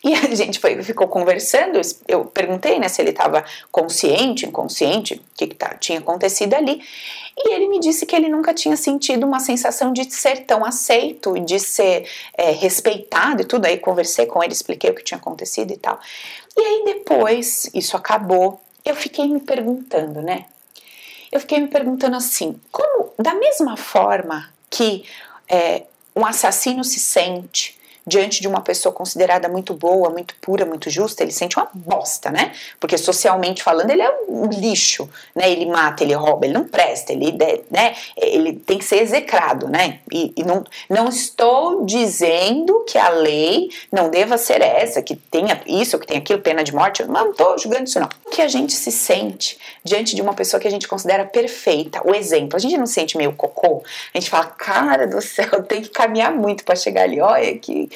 [0.03, 1.81] E a gente foi, ficou conversando.
[2.09, 6.83] Eu perguntei né, se ele estava consciente, inconsciente, o que, que tá, tinha acontecido ali.
[7.37, 11.39] E ele me disse que ele nunca tinha sentido uma sensação de ser tão aceito,
[11.41, 12.07] de ser
[12.37, 13.67] é, respeitado e tudo.
[13.67, 15.99] Aí conversei com ele, expliquei o que tinha acontecido e tal.
[16.57, 18.61] E aí depois isso acabou.
[18.85, 20.47] Eu fiquei me perguntando, né?
[21.31, 25.05] Eu fiquei me perguntando assim, como da mesma forma que
[25.49, 30.91] é, um assassino se sente diante de uma pessoa considerada muito boa, muito pura, muito
[30.91, 32.53] justa, ele sente uma bosta, né?
[32.81, 35.51] Porque socialmente falando, ele é um lixo, né?
[35.51, 37.33] Ele mata, ele rouba, ele não presta, ele,
[37.71, 37.95] né?
[38.17, 40.01] ele tem que ser execrado, né?
[40.11, 45.61] E, e não, não estou dizendo que a lei não deva ser essa, que tenha
[45.67, 48.09] isso, que tenha aquilo, pena de morte, eu não estou julgando isso não.
[48.27, 52.01] O que a gente se sente diante de uma pessoa que a gente considera perfeita,
[52.05, 53.83] o exemplo, a gente não se sente meio cocô?
[54.13, 57.92] A gente fala, cara do céu, tem que caminhar muito para chegar ali, olha que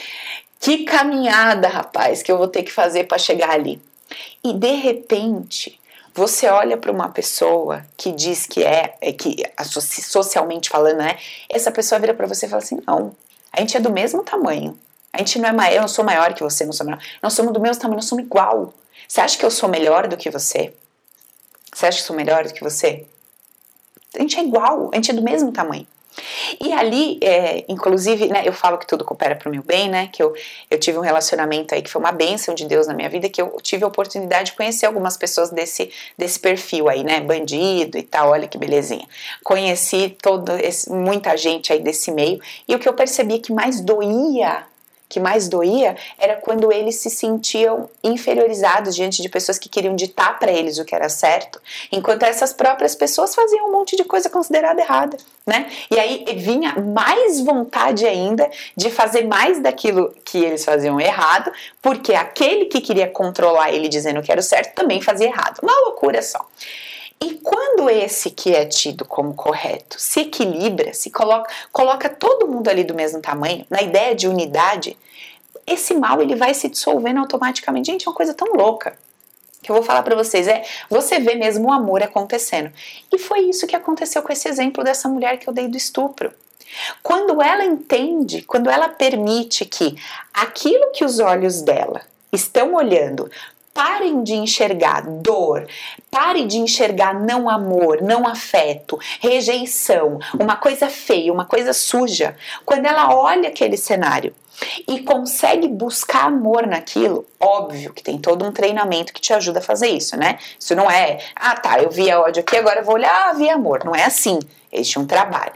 [0.61, 3.81] que caminhada, rapaz, que eu vou ter que fazer para chegar ali.
[4.43, 5.79] E de repente,
[6.15, 11.19] você olha para uma pessoa que diz que é, é que socialmente falando, né?
[11.49, 13.15] Essa pessoa vira para você e fala assim: "Não,
[13.53, 14.79] a gente é do mesmo tamanho.
[15.13, 17.01] A gente não é maior, eu não sou maior que você, não sou maior.
[17.23, 18.75] Nós somos do mesmo tamanho, nós somos igual.
[19.09, 20.75] Você acha que eu sou melhor do que você?
[21.73, 23.07] Você acha que eu sou melhor do que você?
[24.15, 25.87] A gente é igual, a gente é do mesmo tamanho.
[26.61, 30.09] E ali, é, inclusive, né, eu falo que tudo coopera para o meu bem, né?
[30.13, 30.35] Que eu,
[30.71, 33.41] eu tive um relacionamento aí que foi uma bênção de Deus na minha vida, que
[33.41, 37.21] eu tive a oportunidade de conhecer algumas pessoas desse, desse perfil aí, né?
[37.21, 39.07] Bandido e tal, olha que belezinha.
[39.43, 43.81] Conheci todo esse, muita gente aí desse meio, e o que eu percebi que mais
[43.81, 44.65] doía
[45.09, 50.39] que mais doía era quando eles se sentiam inferiorizados diante de pessoas que queriam ditar
[50.39, 51.61] para eles o que era certo,
[51.93, 55.71] enquanto essas próprias pessoas faziam um monte de coisa considerada errada, né?
[55.91, 62.15] E aí vinha mais vontade ainda de fazer mais daquilo que eles faziam errado, porque
[62.15, 65.61] aquele que queria controlar ele dizendo que era o certo também fazia errado.
[65.63, 66.45] Uma loucura só.
[67.21, 72.69] E quando esse que é tido como correto se equilibra, se coloca, coloca todo mundo
[72.69, 74.97] ali do mesmo tamanho, na ideia de unidade,
[75.67, 77.91] esse mal ele vai se dissolvendo automaticamente.
[77.91, 78.97] Gente, é uma coisa tão louca
[79.67, 82.73] que eu vou falar para vocês é você vê mesmo o amor acontecendo.
[83.13, 86.33] E foi isso que aconteceu com esse exemplo dessa mulher que eu dei do estupro.
[87.03, 89.97] Quando ela entende, quando ela permite que
[90.33, 92.03] aquilo que os olhos dela
[92.33, 93.31] estão olhando
[93.77, 95.69] parem de enxergar dor,
[96.11, 102.35] pare de enxergar não amor, não afeto, rejeição, uma coisa feia, uma coisa suja.
[102.65, 104.35] Quando ela olha aquele cenário
[104.89, 109.63] e consegue buscar amor naquilo, óbvio que tem todo um treinamento que te ajuda a
[109.63, 110.39] fazer isso, né?
[110.59, 113.51] Isso não é, ah tá, eu vi ódio aqui, agora eu vou olhar, ah, vi
[113.51, 113.85] amor.
[113.85, 114.39] Não é assim.
[114.73, 115.53] Existe um trabalho.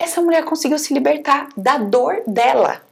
[0.00, 2.83] Essa mulher conseguiu se libertar da dor dela.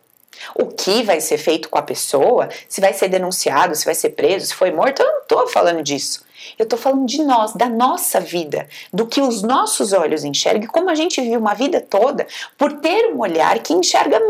[0.54, 4.10] O que vai ser feito com a pessoa, se vai ser denunciado, se vai ser
[4.10, 6.24] preso, se foi morto, eu não estou falando disso.
[6.58, 10.90] Eu estou falando de nós, da nossa vida, do que os nossos olhos enxergam, como
[10.90, 12.26] a gente vive uma vida toda
[12.58, 14.20] por ter um olhar que enxerga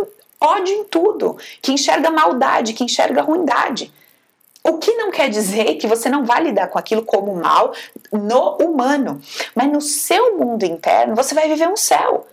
[0.41, 3.93] ódio em tudo, que enxerga maldade, que enxerga ruindade.
[4.65, 7.73] O que não quer dizer que você não vai lidar com aquilo como mal
[8.13, 9.21] no humano,
[9.55, 12.27] mas no seu mundo interno você vai viver um céu.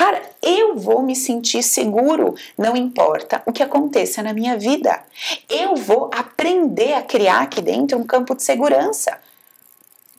[0.00, 4.98] Cara, eu vou me sentir seguro, não importa o que aconteça na minha vida.
[5.46, 9.18] Eu vou aprender a criar aqui dentro um campo de segurança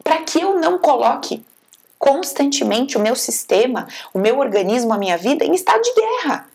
[0.03, 1.43] para que eu não coloque
[1.97, 6.47] constantemente o meu sistema, o meu organismo, a minha vida em estado de guerra.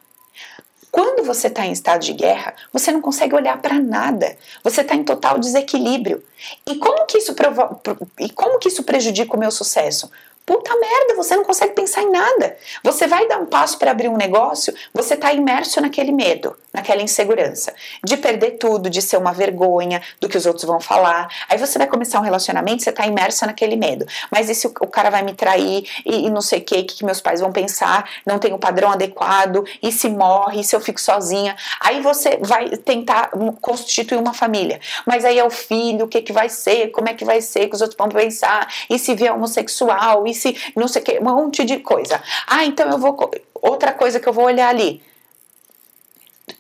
[0.93, 4.39] Quando você está em estado de guerra, você não consegue olhar para nada.
[4.63, 6.23] Você está em total desequilíbrio.
[6.65, 7.83] E como que isso provo...
[8.21, 10.09] e como que isso prejudica o meu sucesso?
[10.47, 12.57] Puta merda, você não consegue pensar em nada.
[12.85, 17.03] Você vai dar um passo para abrir um negócio, você está imerso naquele medo, naquela
[17.03, 17.75] insegurança,
[18.05, 21.29] de perder tudo, de ser uma vergonha, do que os outros vão falar.
[21.49, 24.07] Aí você vai começar um relacionamento, você está imerso naquele medo.
[24.31, 27.05] Mas e se o, cara vai me trair e, e não sei o que, que
[27.05, 30.81] meus pais vão pensar, não tem o padrão adequado, e se morre, e se eu
[30.81, 31.57] fico sozinha.
[31.81, 33.31] Aí você vai tentar
[33.61, 34.79] constituir uma família.
[35.05, 37.67] Mas aí é o filho, o que, que vai ser, como é que vai ser,
[37.67, 41.19] que os outros vão pensar, e se vier homossexual, e se não sei o que,
[41.19, 42.23] um monte de coisa.
[42.47, 43.31] Ah, então eu vou.
[43.55, 45.03] Outra coisa que eu vou olhar ali.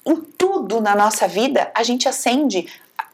[0.04, 2.66] Em tudo na nossa vida, a gente acende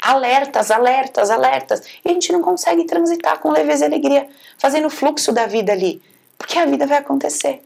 [0.02, 4.90] alertas, alertas, alertas, e a gente não consegue transitar com leveza e alegria, fazendo o
[4.90, 6.02] fluxo da vida ali,
[6.36, 7.62] porque a vida vai acontecer.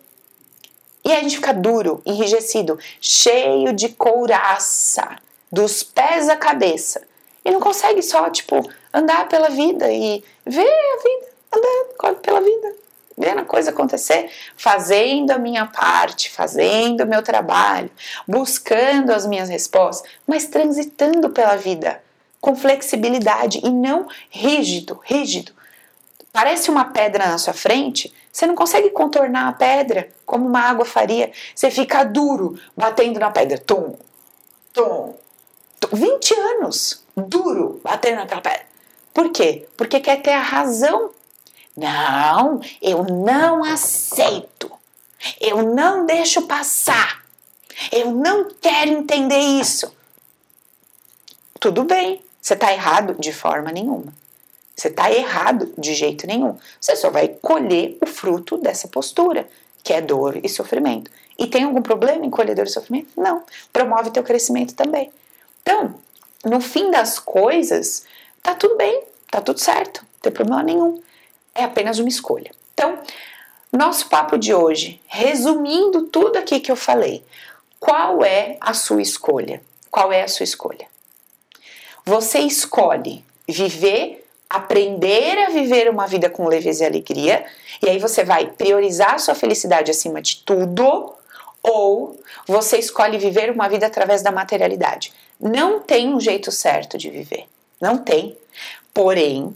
[1.02, 5.16] E a gente fica duro, enrijecido, cheio de couraça,
[5.50, 7.00] dos pés à cabeça,
[7.42, 12.74] e não consegue só, tipo, andar pela vida e ver a vida, andar pela vida,
[13.16, 17.90] vendo a coisa acontecer, fazendo a minha parte, fazendo o meu trabalho,
[18.26, 22.02] buscando as minhas respostas, mas transitando pela vida
[22.40, 25.52] com flexibilidade e não rígido, rígido.
[26.32, 30.84] Parece uma pedra na sua frente, você não consegue contornar a pedra como uma água
[30.84, 31.32] faria.
[31.54, 33.56] Você fica duro, batendo na pedra.
[33.56, 33.96] Tom,
[34.74, 35.16] tom,
[35.80, 35.88] tom.
[35.96, 38.66] 20 anos, duro, batendo naquela pedra.
[39.14, 39.66] Por quê?
[39.74, 41.12] Porque quer ter a razão
[41.76, 44.72] não, eu não aceito.
[45.40, 47.22] Eu não deixo passar.
[47.92, 49.94] Eu não quero entender isso.
[51.60, 54.12] Tudo bem, você está errado de forma nenhuma.
[54.74, 56.56] Você está errado de jeito nenhum.
[56.80, 59.48] Você só vai colher o fruto dessa postura,
[59.82, 61.10] que é dor e sofrimento.
[61.38, 63.08] E tem algum problema em colher dor e sofrimento?
[63.16, 63.42] Não.
[63.72, 65.12] Promove teu crescimento também.
[65.62, 65.94] Então,
[66.44, 68.04] no fim das coisas,
[68.42, 71.02] tá tudo bem, tá tudo certo, não tem problema nenhum
[71.56, 72.50] é apenas uma escolha.
[72.74, 72.98] Então,
[73.72, 77.22] nosso papo de hoje, resumindo tudo aqui que eu falei,
[77.78, 79.60] qual é a sua escolha?
[79.90, 80.86] Qual é a sua escolha?
[82.04, 87.44] Você escolhe viver, aprender a viver uma vida com leveza e alegria,
[87.82, 91.12] e aí você vai priorizar a sua felicidade acima de tudo,
[91.62, 95.12] ou você escolhe viver uma vida através da materialidade.
[95.40, 97.46] Não tem um jeito certo de viver.
[97.80, 98.36] Não tem.
[98.94, 99.54] Porém,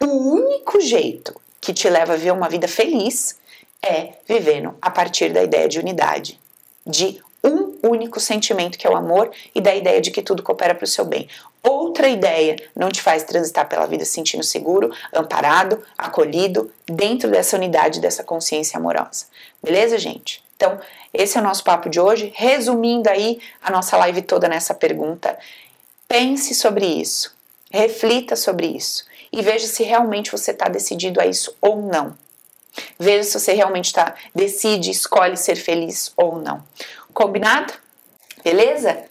[0.00, 3.36] o único jeito que te leva a viver uma vida feliz
[3.82, 6.38] é vivendo a partir da ideia de unidade,
[6.86, 10.74] de um único sentimento que é o amor e da ideia de que tudo coopera
[10.74, 11.28] para o seu bem.
[11.62, 17.56] Outra ideia não te faz transitar pela vida se sentindo seguro, amparado, acolhido, dentro dessa
[17.56, 19.26] unidade, dessa consciência amorosa.
[19.62, 20.42] Beleza, gente?
[20.56, 20.80] Então,
[21.12, 22.32] esse é o nosso papo de hoje.
[22.34, 25.38] Resumindo aí a nossa live toda nessa pergunta,
[26.08, 27.34] pense sobre isso,
[27.70, 32.16] reflita sobre isso e veja se realmente você está decidido a isso ou não.
[32.98, 36.62] Veja se você realmente tá, decide, escolhe ser feliz ou não.
[37.12, 37.72] Combinado?
[38.44, 39.07] Beleza?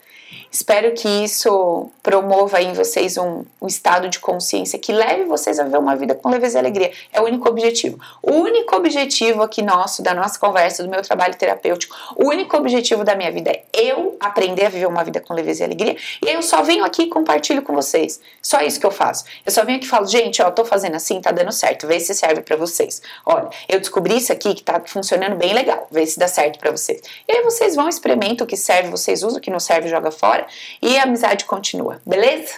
[0.50, 5.64] Espero que isso promova em vocês um, um, estado de consciência que leve vocês a
[5.64, 6.90] viver uma vida com leveza e alegria.
[7.12, 7.98] É o único objetivo.
[8.22, 13.04] O único objetivo aqui nosso, da nossa conversa, do meu trabalho terapêutico, o único objetivo
[13.04, 15.96] da minha vida é eu aprender a viver uma vida com leveza e alegria.
[16.24, 18.20] E aí eu só venho aqui e compartilho com vocês.
[18.40, 19.24] Só isso que eu faço.
[19.44, 21.86] Eu só venho aqui e falo, gente, ó, tô fazendo assim, tá dando certo.
[21.86, 23.02] Vê se serve para vocês.
[23.26, 25.86] Olha, eu descobri isso aqui que tá funcionando bem legal.
[25.90, 27.02] Vê se dá certo para vocês.
[27.28, 30.10] E aí vocês vão, experimentam o que serve, vocês usam, o que não serve, joga
[30.10, 30.37] fora.
[30.82, 32.54] E a amizade continua, beleza?